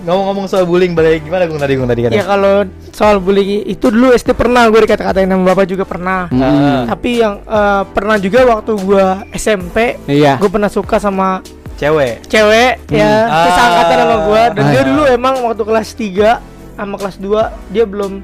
[0.02, 2.12] Ngomong-ngomong soal bullying, balik gimana Gung tadi Gung tadi kan?
[2.12, 6.26] Ya kalau soal bullying itu dulu SD pernah gue dikata-katain sama bapak juga pernah.
[6.28, 6.86] Hmm.
[6.86, 10.36] Tapi yang eh, pernah juga waktu gua SMP, Iya.
[10.36, 12.26] gue pernah suka sama Cewek.
[12.26, 13.30] cewek ya, Hmm.
[13.40, 13.66] terus Ah.
[13.68, 14.70] angkatan sama gua dan Ah.
[14.70, 16.30] dia dulu emang waktu kelas 3
[16.74, 18.22] sama kelas 2 dia belum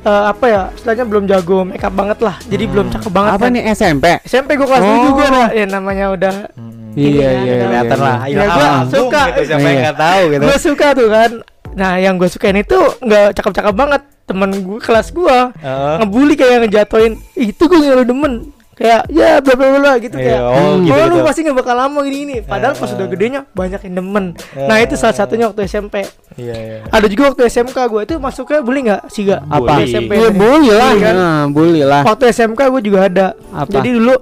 [0.00, 2.40] eh, apa ya, istilahnya belum jago makeup banget lah.
[2.42, 3.30] Jadi belum cakep banget.
[3.30, 3.52] Apa kan.
[3.52, 4.04] nih SMP?
[4.24, 5.04] SMP gue kelas 7 Oh.
[5.08, 7.54] juga nah, ya namanya udah Ini iya kan, iya.
[7.60, 8.04] Kelihatan iya.
[8.04, 8.16] lah.
[8.24, 9.22] Ya, Agung suka.
[9.28, 9.82] gitu siapa yang Iya.
[9.82, 10.42] nggak tahu gitu.
[10.42, 11.30] gue suka tuh kan
[11.70, 15.94] nah yang gue sukain itu nggak cakep-cakep banget temen gue kelas gue Heeh.
[15.98, 18.32] ngebully kayak ngejatoin itu gue nggak demen
[18.74, 21.22] kayak ya bla bla bla gitu Iya, kayak oh, "Hmm, gitu, lu gitu.
[21.22, 24.24] pasti nggak bakal lama gini gini padahal pas udah gedenya banyak yang demen
[24.56, 26.02] nah itu salah satunya waktu SMP
[26.34, 26.76] Iya iya.
[26.88, 29.84] ada juga waktu SMK gue itu masuknya bully nggak sih gak Apa?
[29.84, 30.38] SMP Iya tadi.
[30.38, 30.90] bully lah.
[30.96, 31.14] Kan?
[31.14, 32.02] Nah, bully lah.
[32.02, 33.70] waktu SMK gue juga ada Apa?
[33.70, 34.14] jadi dulu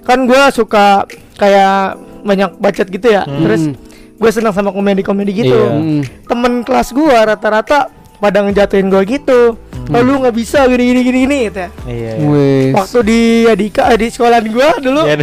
[0.00, 1.04] kan gue suka
[1.40, 3.40] kayak banyak bacot gitu ya Hmm.
[3.42, 3.62] terus
[4.14, 5.72] gue senang sama komedi-komedi gitu Iya.
[5.72, 6.02] Hmm.
[6.28, 7.88] temen kelas gue rata-rata
[8.20, 9.56] pada ngejatuhin gue gitu
[9.90, 11.70] oh lu nggak bisa gini gini gini gini gitu ya.
[11.82, 12.12] Iya.
[12.12, 12.12] iya.
[12.22, 12.72] Wes.
[12.76, 15.16] waktu di Adika di sekolah gue dulu ya.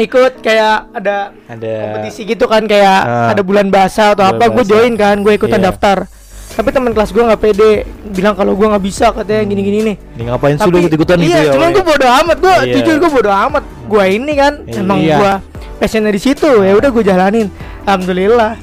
[0.00, 3.28] ikut kayak ada Ada kompetisi gitu kan kayak Ah.
[3.30, 5.68] ada bulan bahasa atau Bulan apa gue join kan gue ikutan Iya.
[5.68, 6.08] daftar
[6.54, 7.70] tapi teman kelas gue nggak pede
[8.08, 11.28] bilang kalau gue nggak bisa katanya gini gini nih Ini ngapain tapi sudah ikut-ikutan gitu
[11.28, 11.52] iya ya?
[11.52, 11.88] cuman gue ya?
[11.88, 12.74] bodo amat gue Iya.
[12.76, 14.78] jujur gue bodo amat gue ini kan Iya.
[14.78, 15.16] emang Iya.
[15.16, 15.32] gue
[15.76, 17.46] passionnya di situ ya udah gue jalanin
[17.84, 18.54] alhamdulillah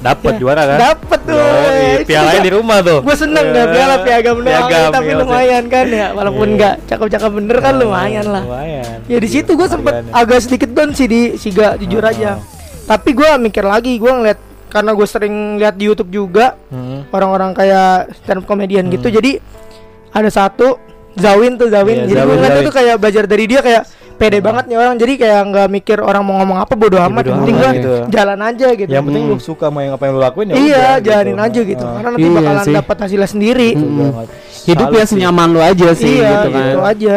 [0.00, 0.78] Dapat Ya, juara kan?
[0.80, 2.98] dapet tuh Yoi, pialanya di rumah tuh.
[3.02, 3.52] gue seneng Iya.
[3.52, 6.56] gak piala piagam doang Piagam, tapi iya, lumayan kan ya walaupun Iya.
[6.56, 8.96] nggak cakep-cakep bener kan lumayan lah Lumayan.
[9.04, 12.08] ya di situ gue sempet agak sedikit down sih di Siga jujur Ah.
[12.08, 12.30] aja
[12.86, 17.04] tapi gue mikir lagi gue ngeliat karena gue sering lihat di YouTube juga Hmm.
[17.08, 19.42] orang-orang kayak stand up comedian gitu jadi
[20.08, 20.78] ada satu
[21.12, 23.82] Zawin tuh Iya, Zawin jadi gue tuh kayak belajar dari dia kayak
[24.14, 27.18] pede banget nih orang jadi kayak nggak mikir orang mau ngomong apa bodo Ya, amat
[27.18, 27.92] bodo yang penting gue gitu.
[28.10, 29.32] jalan aja gitu Yang penting Hmm.
[29.32, 31.92] lu suka sama yang apa yang lu lakuin ya iya udah, jalanin aja gitu Ah.
[31.94, 32.74] karena nanti Iya bakalan sih.
[32.76, 33.96] dapat hasilnya sendiri Mm-mm.
[34.12, 34.28] banget.
[34.62, 36.62] Hidup ya senyaman lu aja sih iya gitu kan.
[36.62, 37.14] gitu aja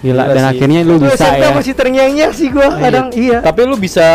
[0.00, 0.50] Gila Gila dan sih.
[0.52, 1.48] akhirnya lu bisa ya.
[1.52, 4.06] masih terngiang-ngiang sih gue kadang iya Tapi lu bisa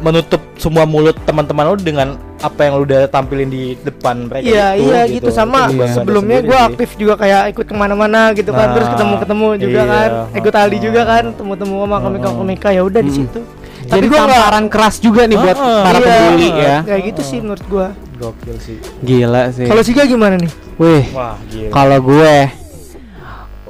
[0.00, 2.08] menutup semua mulut teman-teman lu dengan
[2.38, 5.86] apa yang lu udah tampilin di depan mereka Iya itu, iya gitu, sama Itu bangga
[5.94, 6.66] sebelumnya gue sih.
[6.66, 9.92] aktif juga kayak ikut ke mana-mana gitu kan terus Nah, ketemu-ketemu juga iya.
[9.92, 10.82] kan ikut Aldi Oh.
[10.82, 13.18] juga kan temu-temu sama komika-komika ya udah di Mm.
[13.18, 13.40] situ
[13.82, 16.76] Jadi tapi gue tamparan keras juga nih buat Ah, para iya, pembuli ya.
[16.82, 17.86] kayak gitu sih menurut gue
[18.18, 18.76] Gokil sih.
[19.00, 19.64] Gila sih.
[19.64, 21.70] kalau Siga gimana nih Wih, Wah, gila.
[21.70, 22.34] kalau gue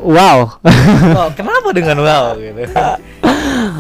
[0.01, 0.39] Wow,
[1.13, 2.65] Oh, kenapa dengan wow gitu?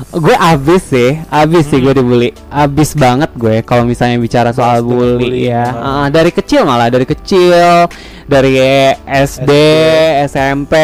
[0.06, 5.16] gue abis sih, abis sih gue dibully, abis banget gue kalau misalnya bicara soal bully
[5.16, 5.88] bullying, ya, ah.
[5.96, 7.88] Ah, dari kecil malah dari kecil,
[8.24, 8.56] dari
[9.04, 9.52] SD, SD.
[10.26, 10.74] SMP,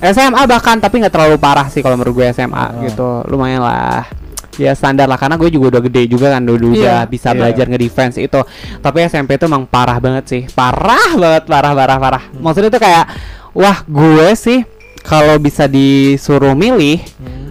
[0.00, 2.70] SMA bahkan tapi nggak terlalu parah sih kalau menurut gue SMA Ah.
[2.82, 4.08] gitu, lumayan lah,
[4.56, 7.36] ya standar lah karena gue juga udah gede juga kan, dulu udah Iya, bisa iya.
[7.36, 8.40] belajar nge-defense itu,
[8.78, 12.40] tapi SMP itu emang parah banget sih, parah banget, parah parah parah, Hmm.
[12.40, 13.04] maksudnya itu kayak,
[13.52, 14.60] wah gue sih
[15.00, 17.48] kalau bisa disuruh milih Hmm.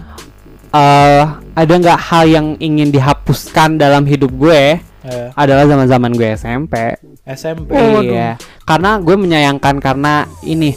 [0.70, 6.76] Eh ada nggak hal yang ingin dihapuskan dalam hidup gue Eh, adalah zaman-zaman gue SMP.
[7.24, 7.72] SMP.
[7.72, 10.76] Oh, iya, karena gue menyayangkan karena ini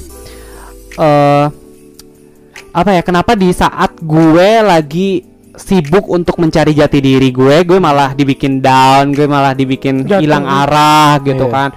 [0.95, 1.45] eh
[2.71, 3.03] apa ya?
[3.03, 9.11] Kenapa di saat gue lagi sibuk untuk mencari jati diri gue, gue malah dibikin down,
[9.11, 10.23] gue malah dibikin Jatuh.
[10.23, 11.51] hilang arah gitu Iya.
[11.51, 11.69] kan.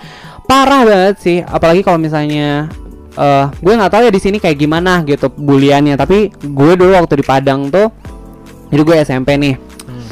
[0.46, 2.70] Parah banget sih, apalagi kalau misalnya
[3.12, 7.16] eh gue nggak tahu ya di sini kayak gimana gitu buliannya tapi gue dulu waktu
[7.16, 7.88] di Padang tuh
[8.66, 10.06] jadi gue SMP nih Hmm.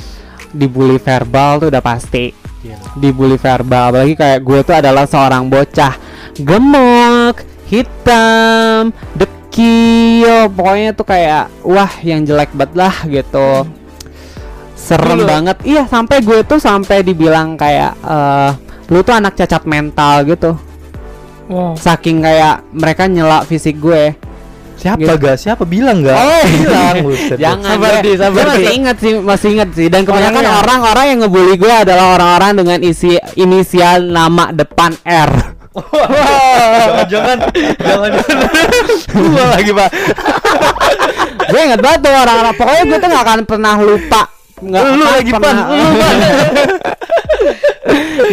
[0.50, 2.30] dibully verbal tuh udah pasti
[2.62, 2.78] Gila.
[2.94, 5.94] dibully verbal apalagi kayak gue tuh adalah seorang bocah
[6.36, 13.66] gemuk hitam dekil pokoknya tuh kayak wah yang jelek banget lah gitu
[14.74, 15.26] serem Dulu.
[15.26, 18.50] banget iya sampai gue tuh sampai dibilang kayak eh
[18.86, 20.52] lu tuh anak cacat mental gitu
[21.44, 21.76] Wow.
[21.76, 24.16] saking kayak mereka nyela fisik gue
[24.74, 25.14] Siapa Gitu.
[25.16, 25.36] gak?
[25.36, 26.14] Siapa bilang gak?
[26.14, 27.36] Oh, bilang buset.
[27.36, 29.86] Jangan Sabar, gue- Di, sabar, gue masih ingat sih, masih ingat sih.
[29.86, 35.32] Dan kebanyakan orang-orang yang ngebully gue adalah orang-orang dengan isi inisial nama depan R.
[35.74, 37.38] Jangan-jangan
[37.76, 38.48] Jangan-jangan
[39.10, 39.88] Gua lagi pak
[41.44, 42.54] gue inget banget tuh orang-orang.
[42.54, 44.22] Pokoknya gue tuh gak akan pernah lupa.
[44.56, 45.40] Nggak Lu akan lagi, Pan.
[45.40, 45.84] pernah- Lu,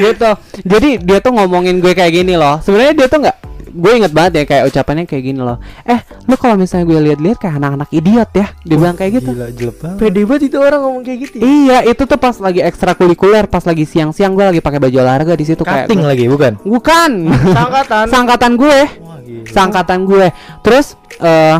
[0.01, 0.29] gitu.
[0.63, 2.59] Jadi dia tuh ngomongin gue kayak gini loh.
[2.61, 3.37] Sebenarnya dia tuh nggak
[3.71, 5.57] gue inget banget ya kayak ucapannya kayak gini loh.
[5.87, 8.47] Eh, lu kalau misalnya gue lihat-lihat kayak anak-anak idiot ya.
[8.67, 9.31] Dia bilang kayak gitu.
[9.31, 11.35] Gila jelek banget Pede banget itu orang ngomong kayak gitu.
[11.39, 11.41] ya.
[11.43, 15.45] Iya, itu tuh pas lagi ekstrakurikuler, pas lagi siang-siang gue lagi pakai baju olahraga di
[15.47, 16.53] situ kayak Cutting lagi bukan?
[16.61, 17.11] Bukan.
[17.55, 18.05] Sangkatan.
[18.13, 18.79] Sangkatan gue.
[19.01, 20.27] Wah gila Sangkatan gue.
[20.61, 20.85] Terus
[21.23, 21.57] eh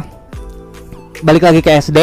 [1.22, 2.00] balik lagi ke SD.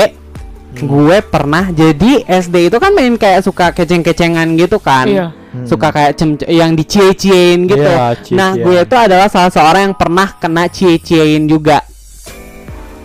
[0.78, 5.06] Gue pernah jadi SD itu kan main kayak suka keceng-kecengan gitu kan.
[5.08, 5.26] Iya.
[5.58, 5.66] Hmm.
[5.66, 7.82] Suka kayak cem yang dicie-ciein gitu.
[7.82, 8.38] Iya, cie-ciean.
[8.38, 11.82] nah, gue itu adalah salah seorang yang pernah kena cie-ciein juga.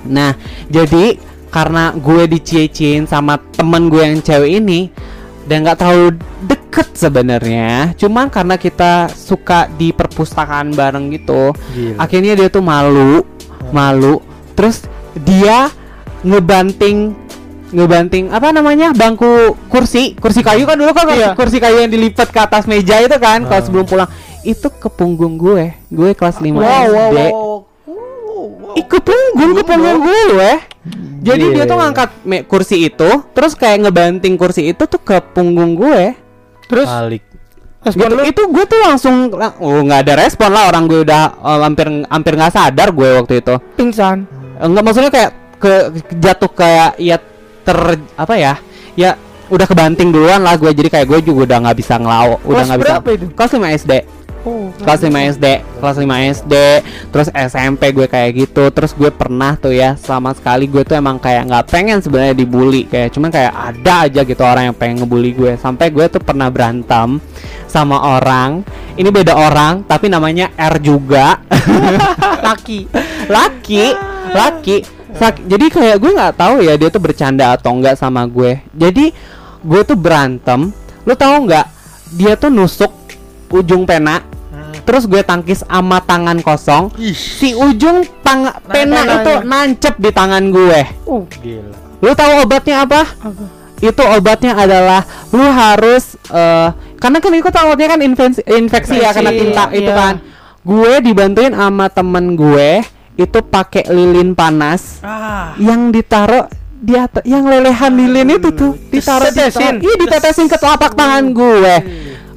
[0.05, 0.35] Nah,
[0.69, 1.17] jadi
[1.53, 4.89] karena gue dicie-ciein sama temen gue yang cewek ini
[5.45, 11.99] dan nggak terlalu deket sebenarnya, cuman karena kita suka di perpustakaan bareng gitu, Gila.
[11.99, 13.21] akhirnya dia tuh malu,
[13.69, 14.23] malu,
[14.57, 15.69] terus dia
[16.23, 17.13] ngebanting
[17.73, 19.27] ngebanting apa namanya bangku
[19.67, 21.33] kursi kursi kayu kan dulu kan Iya.
[21.33, 23.65] kursi kayu yang dilipat ke atas meja itu kan kalau Ah.
[23.65, 24.09] sebelum pulang
[24.43, 28.81] itu ke punggung gue gue kelas 5 Wow, SD wow, wow.
[28.83, 30.51] Ke punggung ke punggung gue
[31.19, 31.83] jadi dia tuh Gila.
[31.87, 36.13] ngangkat me- kursi itu terus kayak ngebanting kursi itu tuh ke punggung gue
[36.65, 37.23] Terus Balik
[37.79, 40.99] respon gitu lu itu gue tuh langsung lang- oh nggak ada respon lah orang gue
[41.01, 44.23] udah eh, hampir hampir nggak sadar gue waktu itu pingsan.
[44.55, 45.73] enggak maksudnya kayak ke
[46.17, 47.15] jatuh kayak ya
[47.63, 47.77] ter
[48.19, 48.53] apa ya
[48.93, 49.17] ya
[49.51, 50.71] udah kebanting duluan lah gue.
[50.71, 53.25] Jadi kayak gue juga udah nggak bisa ngelaw udah nggak bisa itu?
[53.35, 53.93] kelas 5 SD
[54.43, 54.67] Oh.
[54.75, 55.45] kelas 5 SD
[55.79, 56.53] kelas 5 SD
[57.15, 58.67] terus SMP gue kayak gitu.
[58.75, 62.83] Terus gue pernah tuh ya sama sekali gue tuh emang kayak nggak pengen sebenarnya dibully.
[62.83, 65.55] Kayak cuman kayak ada aja gitu orang yang pengen ngebully gue.
[65.55, 67.23] Sampai gue tuh pernah berantem
[67.71, 68.67] sama orang.
[68.99, 71.39] Ini beda orang tapi namanya R juga.
[72.47, 72.91] Laki.
[73.31, 73.95] laki
[74.35, 74.77] laki
[75.13, 78.59] Sak- jadi kayak gue nggak tahu ya dia tuh bercanda atau enggak sama gue.
[78.73, 79.13] Jadi
[79.63, 80.73] gue tuh berantem.
[81.05, 81.65] Lu tahu nggak?
[82.13, 82.91] Dia tuh nusuk
[83.53, 84.21] ujung pena.
[84.83, 86.91] Terus gue tangkis sama tangan kosong.
[87.13, 90.81] Si ujung tang pena itu nancep di tangan gue.
[91.07, 91.77] Uh, Gila.
[92.03, 93.07] Lu tahu obatnya apa?
[93.07, 93.63] Apa?
[93.83, 95.03] itu obatnya adalah
[95.35, 96.71] lu harus eh
[97.03, 99.95] karena kan itu obatnya kan infeksi, infeksi ya kena Infeksi, tinta itu iya.
[99.95, 100.15] kan.
[100.63, 102.79] Gue dibantuin sama temen gue
[103.15, 105.53] itu pakai lilin panas Ah.
[105.55, 109.79] yang ditaruh di atas yang lelehan lilin itu tuh ditaruh di Ditetesin.
[109.79, 111.75] iya ditetesin ke telapak tangan gue.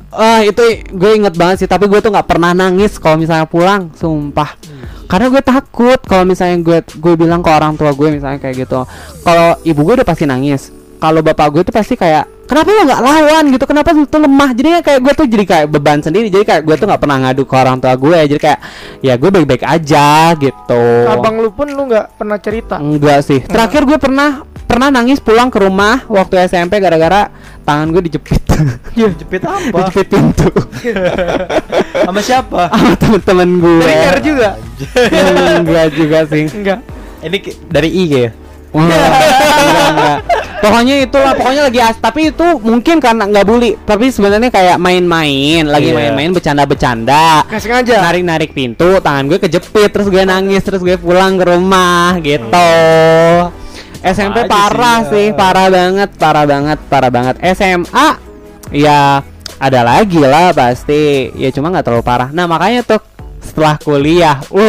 [0.08, 3.90] Ah itu gue inget banget sih tapi gue tuh nggak pernah nangis kalau misalnya pulang
[3.92, 4.54] sumpah.
[5.06, 8.86] Karena gue takut kalau misalnya gue gue bilang ke orang tua gue misalnya kayak gitu.
[9.20, 13.02] Kalau ibu gue udah pasti nangis kalau bapak gue tuh pasti kayak kenapa lo nggak
[13.02, 16.44] lawan gitu kenapa lu tuh lemah jadi kayak gue tuh jadi kayak beban sendiri jadi
[16.46, 18.61] kayak gue tuh nggak pernah ngadu ke orang tua gue jadi kayak
[19.02, 22.76] ya gue baik-baik aja gitu Abang lu pun lu nggak pernah cerita.
[22.78, 23.40] Enggak sih.
[23.42, 27.30] Terakhir gue pernah pernah nangis pulang ke rumah waktu SMP gara-gara
[27.62, 28.42] tangan gue dijepit.
[28.96, 29.68] Iya jepit apa?
[29.92, 30.48] dijepit pintu
[32.09, 32.72] Sama siapa?
[32.72, 33.85] sama temen-temen gue.
[33.85, 34.50] Dari R juga.
[35.61, 36.44] enggak juga sih.
[36.48, 36.80] Enggak.
[37.20, 38.30] Ini dari IG ya?
[38.72, 40.18] Enggak, enggak, enggak.
[40.56, 45.68] Pokoknya itulah, pokoknya lagi as tapi itu mungkin karena nggak bully, tapi sebenarnya kayak main-main,
[45.68, 45.96] lagi Iya.
[45.96, 47.44] main-main bercanda-bercanda.
[47.46, 47.96] Nggak sengaja.
[48.00, 52.72] Narik-narik pintu, tangan gue kejepit, terus gue nangis, terus gue pulang ke rumah gitu.
[54.00, 55.36] SMP aja parah sih, sih, ya.
[55.36, 57.34] parah banget, parah banget, parah banget.
[57.52, 58.08] SMA
[58.70, 59.20] ya
[59.56, 62.28] ada lagi lah pasti, ya cuma nggak terlalu parah.
[62.32, 63.00] Nah makanya tuh
[63.42, 64.62] setelah kuliah, wow,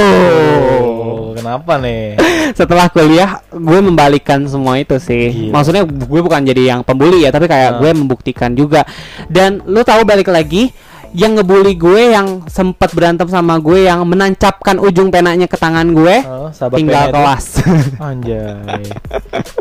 [0.98, 2.18] Oh, kenapa nih?
[2.54, 5.50] Setelah kuliah gue membalikan semua itu sih.
[5.50, 5.54] Gila.
[5.54, 7.80] Maksudnya gue bukan jadi yang pembuli ya, tapi kayak Ah.
[7.80, 8.86] gue membuktikan juga.
[9.26, 10.70] Dan lu tahu balik lagi
[11.12, 16.20] yang ngebully gue yang sempat berantem sama gue yang menancapkan ujung penanya ke tangan gue
[16.22, 17.16] Oh, tinggal itu.
[17.16, 17.46] kelas.
[18.04, 18.84] Anjay.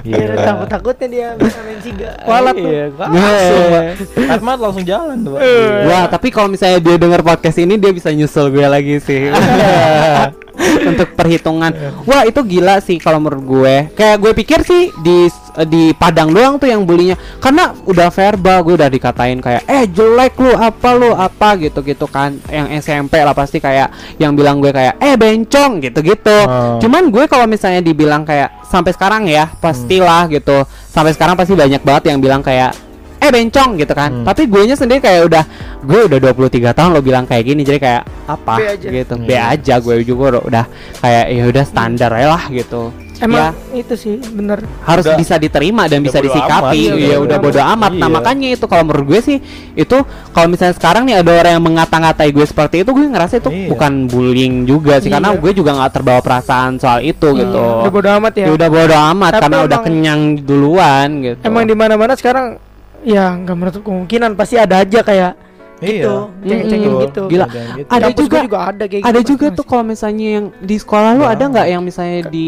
[0.03, 0.43] Biar Gila.
[0.43, 2.11] takut-takutnya dia bisa main siga.
[2.27, 2.67] Walat tuh.
[2.67, 3.85] Iya, langsung, Pak.
[4.29, 5.43] Atmat langsung jalan tuh, Pak.
[5.87, 9.31] Wah, tapi kalau misalnya dia denger podcast ini dia bisa nyusul gue lagi sih.
[10.91, 11.71] untuk perhitungan.
[12.07, 13.75] Wah itu gila sih kalau menurut gue.
[13.95, 15.29] Kayak gue pikir sih di
[15.67, 20.37] di Padang doang tuh yang bulinya karena udah verbal gue udah dikatain kayak eh jelek
[20.37, 22.37] lu apa lu apa gitu gitu kan.
[22.49, 26.39] Yang SMP lah pasti kayak yang bilang gue kayak eh bencong gitu gitu
[26.81, 30.67] cuman gue kalau misalnya dibilang kayak sampai sekarang ya pastilah gitu.
[30.91, 32.86] Sampai sekarang pasti banyak banget yang bilang kayak
[33.27, 34.25] eh bencong gitu kan Hmm.
[34.25, 35.45] tapi gue nya sendiri kayak udah
[35.83, 38.89] gue udah 23 tahun lo bilang kayak gini jadi kayak apa B aja.
[38.93, 39.53] gitu B Hmm.
[39.53, 40.65] aja gue juga udah,
[40.97, 44.61] kayak ya udah standar aja lah gitu Emang ya itu sih bener.
[44.83, 46.53] harus Udah- bisa diterima dan bisa disikapi
[46.85, 48.15] amat, ya iya, udah bodo bodo amat nah Iya.
[48.15, 49.39] makanya itu kalau menurut gue sih
[49.73, 49.97] itu
[50.31, 53.69] kalau misalnya sekarang nih ada orang yang mengata-ngatai gue seperti itu gue ngerasa itu Iya.
[53.73, 55.41] bukan bullying juga sih karena Iya.
[55.41, 58.45] gue juga nggak terbawa perasaan soal itu gitu Udah bodo amat ya.
[58.45, 62.61] ya udah bodo amat Tapi karena udah kenyang duluan gitu Emang di mana-mana sekarang
[63.03, 65.33] ya nggak menutup kemungkinan pasti ada aja kayak
[65.77, 66.09] gitu,
[66.41, 66.41] Iya.
[66.41, 67.05] cengeng-cengeng Mm-mm.
[67.05, 67.23] gitu.
[67.27, 67.47] Gila.
[67.47, 67.89] Ada gitu.
[67.91, 71.23] Ada juga- juga ada kayak ada gitu, juga tuh kalau misalnya yang di sekolah lu
[71.23, 71.49] ada Banget.
[71.51, 72.47] nggak yang misalnya di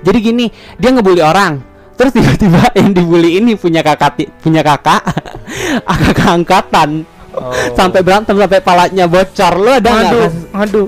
[0.00, 1.62] jadi gini dia ngebully orang
[1.94, 5.06] terus tiba-tiba yang dibully ini punya kakak punya kakak
[5.86, 6.90] kakak angkatan
[7.30, 7.50] Oh.
[7.72, 10.34] sampai berantem sampai palanya bocor lu ada nggak Mas?
[10.54, 10.86] ngadu.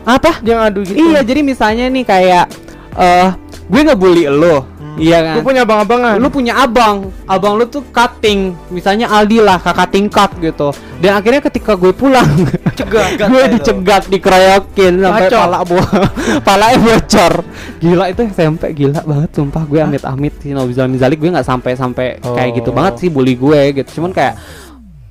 [0.00, 0.94] apa Dia ngadu gitu.
[0.94, 2.46] iya jadi misalnya nih kayak
[2.92, 3.28] eh
[3.66, 4.62] gue ngebully lu
[4.96, 5.34] iya kan?
[5.38, 6.14] Gue punya abang-abangan.
[6.18, 7.12] lu punya abang.
[7.24, 8.56] Abang lu tuh cutting.
[8.72, 10.72] Misalnya Aldi lah kakak tingkat gitu.
[10.98, 12.26] Dan akhirnya ketika gue pulang
[13.30, 15.78] gue dicegat dikeroyokin sampai pala bo
[16.46, 17.32] palanya bocor.
[17.78, 19.62] Gila itu SMP gila banget sumpah.
[19.62, 21.20] Gue amit amit sih Nobizal Mizalik.
[21.20, 22.76] Gue nggak sampai sampai kayak gitu Oh.
[22.76, 24.00] banget sih bully gue gitu.
[24.00, 24.34] Cuman kayak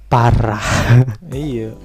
[0.10, 0.65] parah.
[1.30, 1.78] Iya.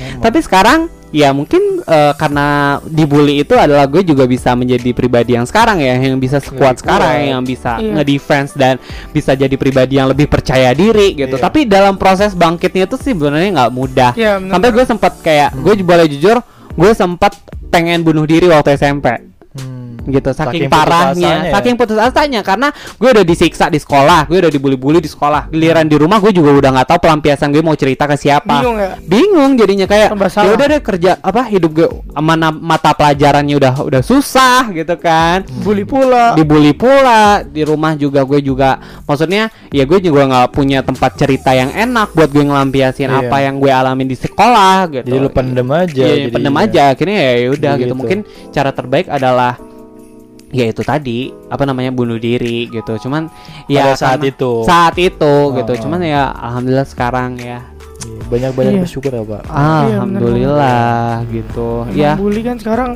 [0.00, 0.22] Emang.
[0.24, 2.46] tapi sekarang ya mungkin eh, karena
[2.84, 7.18] dibully itu adalah gue juga bisa menjadi pribadi yang sekarang ya yang bisa sekuat sekarang
[7.18, 7.30] kuat.
[7.30, 7.92] yang bisa Iya.
[7.96, 8.74] ngedefense dan
[9.10, 11.42] bisa jadi pribadi yang lebih percaya diri gitu Iya.
[11.42, 14.50] tapi dalam proses bangkitnya itu sih sebenarnya nggak mudah Iya, bener.
[14.54, 16.36] sampai gue sempat kayak gue boleh jujur
[16.70, 17.34] gue sempat
[17.68, 19.06] pengen bunuh diri waktu SMP
[19.50, 19.79] Hmm.
[20.02, 21.52] Gitu saking, Saking putus parahnya asanya ya?
[21.52, 25.84] saking putus asanya karena gue udah disiksa di sekolah gue udah dibully-bully di sekolah giliran
[25.84, 28.90] di rumah gue juga udah nggak tahu pelampiasan gue mau cerita ke siapa bingung ya.
[28.98, 34.00] bingung jadinya kayak ya udah deh kerja apa hidup gue mana mata pelajarannya udah udah
[34.00, 36.32] susah gitu kan Bully pula.
[36.32, 41.50] dibully pula di rumah juga gue juga maksudnya ya gue juga nggak punya tempat cerita
[41.50, 43.26] yang enak buat gue ngelampiasin Iya.
[43.26, 46.04] apa yang gue alamin di sekolah gitu Jadi lu pendem aja.
[46.04, 46.62] Iya, pendem jadinya.
[46.62, 47.82] aja akhirnya ya udah Gitu.
[47.82, 48.18] gitu mungkin
[48.50, 49.58] cara terbaik adalah
[50.50, 53.30] ya itu tadi apa namanya bunuh diri gitu cuman
[53.66, 54.52] ya Pada saat karena- itu.
[54.62, 55.78] saat itu gitu Oh.
[55.80, 57.60] cuman ya alhamdulillah sekarang ya
[58.00, 58.82] Iya, Banyak-banyak Iya.
[58.82, 59.42] bersyukur ya, Pak.
[59.46, 62.90] alhamdulillah gitu Emang ya bully kan sekarang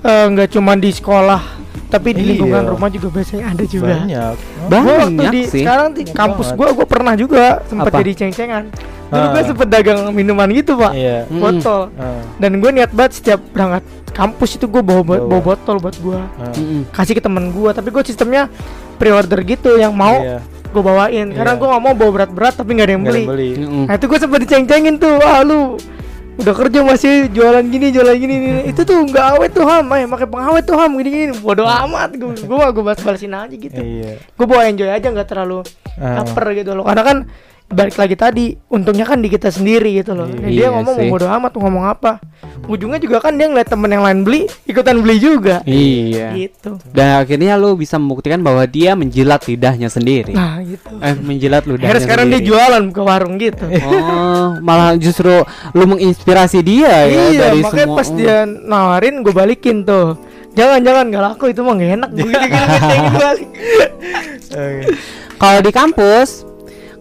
[0.00, 1.40] eh, nggak cuma di sekolah,
[1.88, 2.28] tapi di Iya.
[2.30, 3.96] lingkungan rumah juga biasanya ada juga.
[3.96, 4.34] Banyak.
[4.68, 4.82] Bang.
[4.82, 5.60] Gua waktu Banyak di sih.
[5.60, 8.64] sekarang di Banyak kampus gua gua pernah juga sempat jadi ceng-cengan.
[9.06, 9.30] Dulu Ah.
[9.32, 10.92] gua sempet dagang minuman gitu, Pak.
[10.92, 11.18] Iya.
[11.26, 11.40] Mm.
[11.40, 11.82] Botol.
[11.96, 13.82] Ah, Dan gue niat banget setiap berangkat
[14.14, 15.42] kampus itu gue bawa, bawa, Bawa.
[15.44, 16.54] botol buat gua ah.
[16.54, 16.86] Mm-mm.
[16.88, 18.46] kasih ke temen gua tapi gue sistemnya
[18.94, 20.38] pre-order gitu yang mau Iya.
[20.70, 21.58] gue bawain karena Iya.
[21.58, 23.20] gue nggak mau bawa berat-berat tapi nggak ada yang ada beli.
[23.20, 23.50] yang beli.
[23.56, 23.84] Mm-mm.
[23.84, 25.78] Nah itu gue sempet diceng-cengin tuh, ah lu
[26.34, 28.60] udah kerja masih jualan gini jualan gini, gini.
[28.66, 32.10] itu tuh nggak awet tuh ham, eh pakai pengawet tuh ham gini gini, bodoh amat
[32.12, 34.18] gue gue gue balas balasin aja gitu, Iya.
[34.18, 35.62] gue bawa enjoy aja nggak terlalu
[35.94, 36.22] Ah.
[36.22, 37.16] caper gitu loh, karena kan
[37.64, 41.08] balik lagi tadi untungnya kan di kita sendiri gitu loh, Nah, dia Iya ngomong sih.
[41.08, 42.20] mau bodoh amat ngomong apa,
[42.68, 47.24] ujungnya juga kan dia ngeliat temen yang lain beli ikutan beli juga, iya gitu, dan
[47.24, 50.92] akhirnya lu bisa membuktikan bahwa dia menjilat lidahnya sendiri nah gitu.
[51.02, 53.64] eh menjilat ludahnya Akhirnya sekarang dia jualan ke warung gitu.
[53.64, 55.32] oh malah justru
[55.72, 60.14] lu menginspirasi dia ya iya, dari makanya semua pas dia nawarin gue balikin tuh.
[60.54, 62.10] Jangan jangan nggak laku itu mah gak enak.
[62.14, 63.48] Gue gitu gitu balik.
[65.34, 66.46] Kalau di kampus,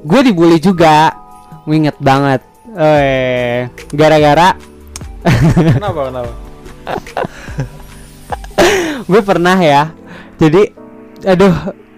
[0.03, 1.15] gue dibully juga.
[1.63, 2.43] Gue inget banget.
[2.73, 4.57] Eh, gara-gara
[5.77, 6.01] Kenapa?
[6.09, 6.31] Kenapa?
[9.03, 9.91] gue pernah ya.
[10.35, 10.73] Jadi,
[11.23, 11.53] aduh,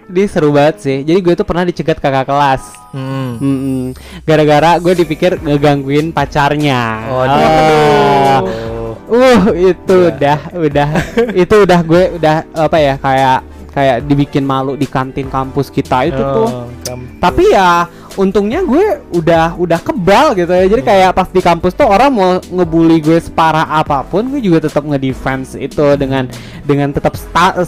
[0.06, 0.98] ini seru banget sih.
[1.02, 2.62] Jadi gue tuh pernah dicegat kakak kelas.
[2.92, 3.92] Hmm.
[4.22, 6.82] Gara-gara gue dipikir ngegangguin pacarnya.
[7.10, 8.40] Oh, Ah.
[8.40, 8.94] aduh.
[9.06, 10.10] Uh, itu Ya.
[10.10, 10.88] udah, udah,
[11.32, 13.38] itu udah gue udah apa ya kayak
[13.76, 16.48] kayak dibikin malu di kantin kampus kita itu tuh.
[16.48, 17.20] Oh, kampus.
[17.20, 17.84] tapi ya
[18.16, 22.40] untungnya gue udah udah kebal gitu ya jadi kayak pas di kampus tuh orang mau
[22.40, 26.24] ngebully gue separah apa pun gue juga tetap ngedefense itu dengan
[26.64, 27.12] dengan tetap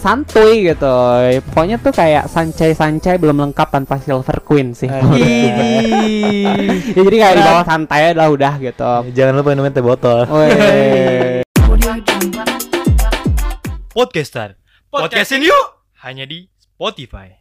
[0.01, 0.91] santuy gitu
[1.29, 4.89] Ya, pokoknya tuh kayak sancai-sancai belum lengkap tanpa silver queen sih.
[4.89, 5.05] Ih.
[6.97, 10.25] ya, jadi kayak di bawah santai lah udah gitu Jangan lupa minum teh botol.
[10.33, 11.45] Weh.
[13.93, 14.57] Podcaster.
[14.89, 15.78] Podcastin yuk.
[15.99, 17.38] Hanya di Spotify.